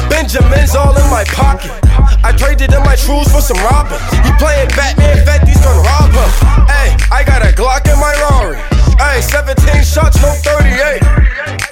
Benjamin's 0.06 0.78
all 0.78 0.94
in 0.94 1.02
my 1.10 1.26
pocket. 1.34 1.74
I 2.22 2.30
traded 2.38 2.70
in 2.70 2.86
my 2.86 2.94
trues 2.94 3.26
for 3.34 3.42
some 3.42 3.58
robbers. 3.66 3.98
He 4.22 4.30
playing 4.38 4.70
Batman, 4.78 5.18
Fetty's 5.26 5.58
gonna 5.58 5.82
rob 5.82 6.14
him. 6.14 6.30
Hey, 6.70 6.94
I 7.10 7.26
got 7.26 7.42
a 7.42 7.50
Glock 7.50 7.90
in 7.90 7.98
my 7.98 8.14
Rari. 8.30 8.62
Hey, 8.94 9.26
17 9.26 9.58
shots, 9.82 10.22
no 10.22 10.30
38. 10.38 11.02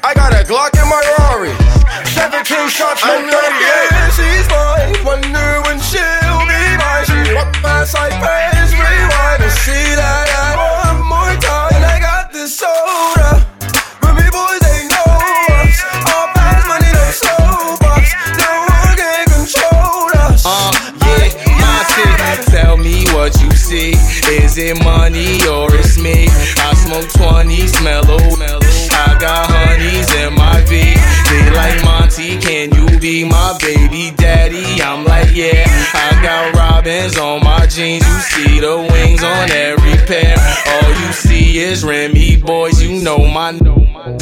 I 0.02 0.10
got 0.10 0.35
a 0.35 0.43
Glock 0.43 0.75
in 0.75 0.91
my 0.91 0.99
Rari. 1.23 1.55
17 2.18 2.67
shots, 2.67 3.07
no 3.07 3.15
38. 3.15 4.10
she's 4.18 4.51
mine. 4.51 4.78
See. 23.69 23.93
Is 24.41 24.57
it 24.57 24.83
money 24.83 25.45
or 25.47 25.69
it's 25.75 25.99
me? 25.99 26.27
I 26.57 26.73
smoke 26.85 27.09
20, 27.13 27.67
smell 27.67 28.03
I 28.09 29.17
got 29.21 29.45
honeys 29.51 30.09
in 30.15 30.33
my 30.35 30.61
V. 30.65 30.97
They 31.29 31.51
like 31.53 31.85
Monty, 31.85 32.39
can 32.41 32.73
you 32.73 32.99
be 32.99 33.25
my 33.25 33.59
baby 33.61 34.11
daddy? 34.17 34.81
I'm 34.81 35.05
like, 35.05 35.35
yeah. 35.35 35.67
I 35.93 36.11
got 36.23 36.57
robins 36.57 37.19
on 37.19 37.45
my 37.45 37.67
jeans. 37.67 38.07
You 38.09 38.21
see 38.33 38.61
the 38.61 38.77
wings 38.91 39.23
on 39.23 39.51
every 39.51 39.99
pair. 40.07 40.37
All 40.73 40.91
you 41.03 41.13
see 41.13 41.59
is 41.59 41.85
Remy 41.85 42.39
boys. 42.39 42.83
You 42.83 43.03
know 43.03 43.19
my 43.19 43.53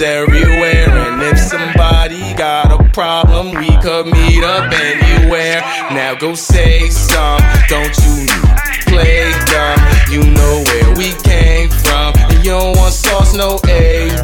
everywhere. 0.02 0.90
And 0.90 1.22
if 1.22 1.38
somebody 1.38 2.34
got 2.34 2.72
a 2.72 2.82
problem, 2.90 3.54
we 3.54 3.70
could 3.78 4.06
meet 4.06 4.42
up 4.42 4.72
anywhere. 4.72 5.60
Now 5.92 6.16
go 6.16 6.34
say 6.34 6.88
some. 6.88 7.40
Don't 7.68 7.96
you 7.98 8.65
play 8.96 9.32
dumb? 9.52 9.78
You 10.10 10.22
know 10.24 10.64
where 10.68 10.90
we 10.96 11.12
came 11.22 11.68
from. 11.68 12.14
And 12.16 12.44
you 12.44 12.52
don't 12.52 12.76
want 12.76 12.94
sauce, 12.94 13.34
no 13.34 13.58
A1. 13.58 14.22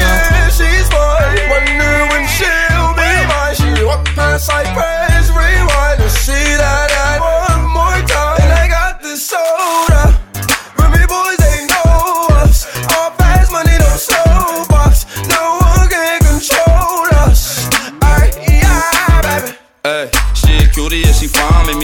Yeah, 0.00 0.48
she's 0.50 0.88
she'll 2.36 2.92
be 3.00 3.10
mine. 3.30 3.54
She 3.54 3.68
past 4.14 4.50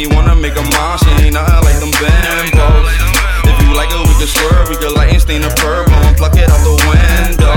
me 0.01 0.07
wanna 0.17 0.35
make 0.35 0.57
a 0.57 0.63
mine. 0.63 0.99
She 1.05 1.11
ain't 1.21 1.35
nothing 1.35 1.61
like 1.69 1.79
them 1.81 1.93
bimbos. 2.01 2.89
If 3.45 3.57
you 3.61 3.75
like 3.77 3.91
it, 3.93 4.01
we 4.09 4.15
can 4.17 4.29
swerve, 4.29 4.69
we 4.69 4.77
can 4.77 4.95
light 4.95 5.13
and 5.13 5.21
stain 5.21 5.43
the 5.43 5.53
purple 5.61 5.93
and 5.93 6.17
pluck 6.17 6.37
it 6.37 6.49
out 6.49 6.63
the 6.65 6.77
window. 6.89 7.57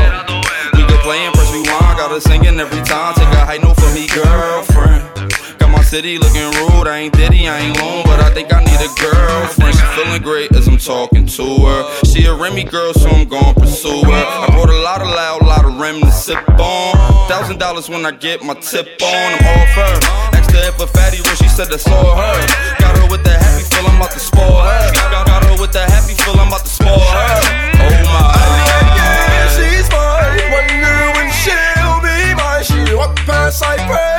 We 0.75 0.83
can 0.83 0.99
play 1.07 1.23
and 1.23 1.33
press 1.33 1.51
rewind, 1.53 1.97
got 1.97 2.11
her 2.11 2.19
singing 2.19 2.59
every 2.59 2.83
time. 2.83 3.13
Take 3.15 3.31
a 3.31 3.45
high 3.47 3.61
note 3.63 3.79
for 3.79 3.91
me, 3.95 4.07
girlfriend. 4.07 5.03
Got 5.59 5.71
my 5.71 5.83
city 5.83 6.17
looking 6.17 6.49
rude, 6.59 6.87
I 6.87 7.07
ain't 7.07 7.13
Diddy, 7.15 7.47
I 7.47 7.59
ain't 7.59 7.79
lone, 7.79 8.03
but 8.03 8.19
I 8.19 8.29
think 8.33 8.53
I 8.53 8.59
need 8.59 8.81
a 8.81 8.91
girlfriend. 8.99 9.75
She 9.75 9.85
feeling 9.95 10.21
great 10.21 10.51
as 10.53 10.67
I'm 10.67 10.77
talking 10.77 11.25
to 11.25 11.45
her. 11.65 11.81
She 12.03 12.25
a 12.25 12.33
Remy 12.33 12.65
girl, 12.65 12.93
so 12.93 13.09
I'm 13.09 13.27
gon' 13.27 13.55
pursue 13.55 14.03
her. 14.03 14.23
I 14.43 14.47
brought 14.51 14.69
a 14.69 14.81
lot 14.83 15.01
of 15.01 15.07
loud, 15.07 15.41
a 15.41 15.45
lot 15.45 15.63
of 15.65 15.79
Rem 15.79 16.01
to 16.01 16.11
sip 16.11 16.43
on. 16.59 17.29
Thousand 17.29 17.59
dollars 17.59 17.87
when 17.87 18.05
I 18.05 18.11
get 18.11 18.43
my 18.43 18.55
tip 18.55 18.87
on, 19.01 19.31
I'm 19.31 19.45
off 19.55 19.75
her 19.79 20.32
if 20.63 20.79
a 20.79 20.87
fatty 20.87 21.19
when 21.21 21.35
she 21.35 21.47
said 21.47 21.67
that's 21.67 21.87
all 21.87 22.15
her. 22.15 22.37
Got 22.79 22.97
her 22.97 23.07
with 23.07 23.23
the 23.23 23.35
happy 23.35 23.63
feel, 23.63 23.85
I'm 23.87 23.97
about 23.97 24.11
to 24.11 24.19
spoil 24.19 24.61
her. 24.63 24.91
Got, 24.93 25.27
got 25.27 25.43
her 25.43 25.55
with 25.59 25.71
the 25.71 25.83
happy 25.83 26.13
feel, 26.13 26.39
I'm 26.39 26.47
about 26.47 26.63
to 26.63 26.71
spoil 26.71 26.99
her. 26.99 27.39
Oh 27.83 27.99
my. 28.07 28.31
Yeah, 28.95 29.47
she's 29.55 29.87
mine. 29.91 30.51
Wonder 30.51 30.97
when 31.15 31.27
she'll 31.31 31.99
be 31.99 32.33
mine. 32.35 32.63
She 32.63 32.95
walked 32.95 33.19
past, 33.27 33.63
I 33.63 33.75
pray. 33.87 34.12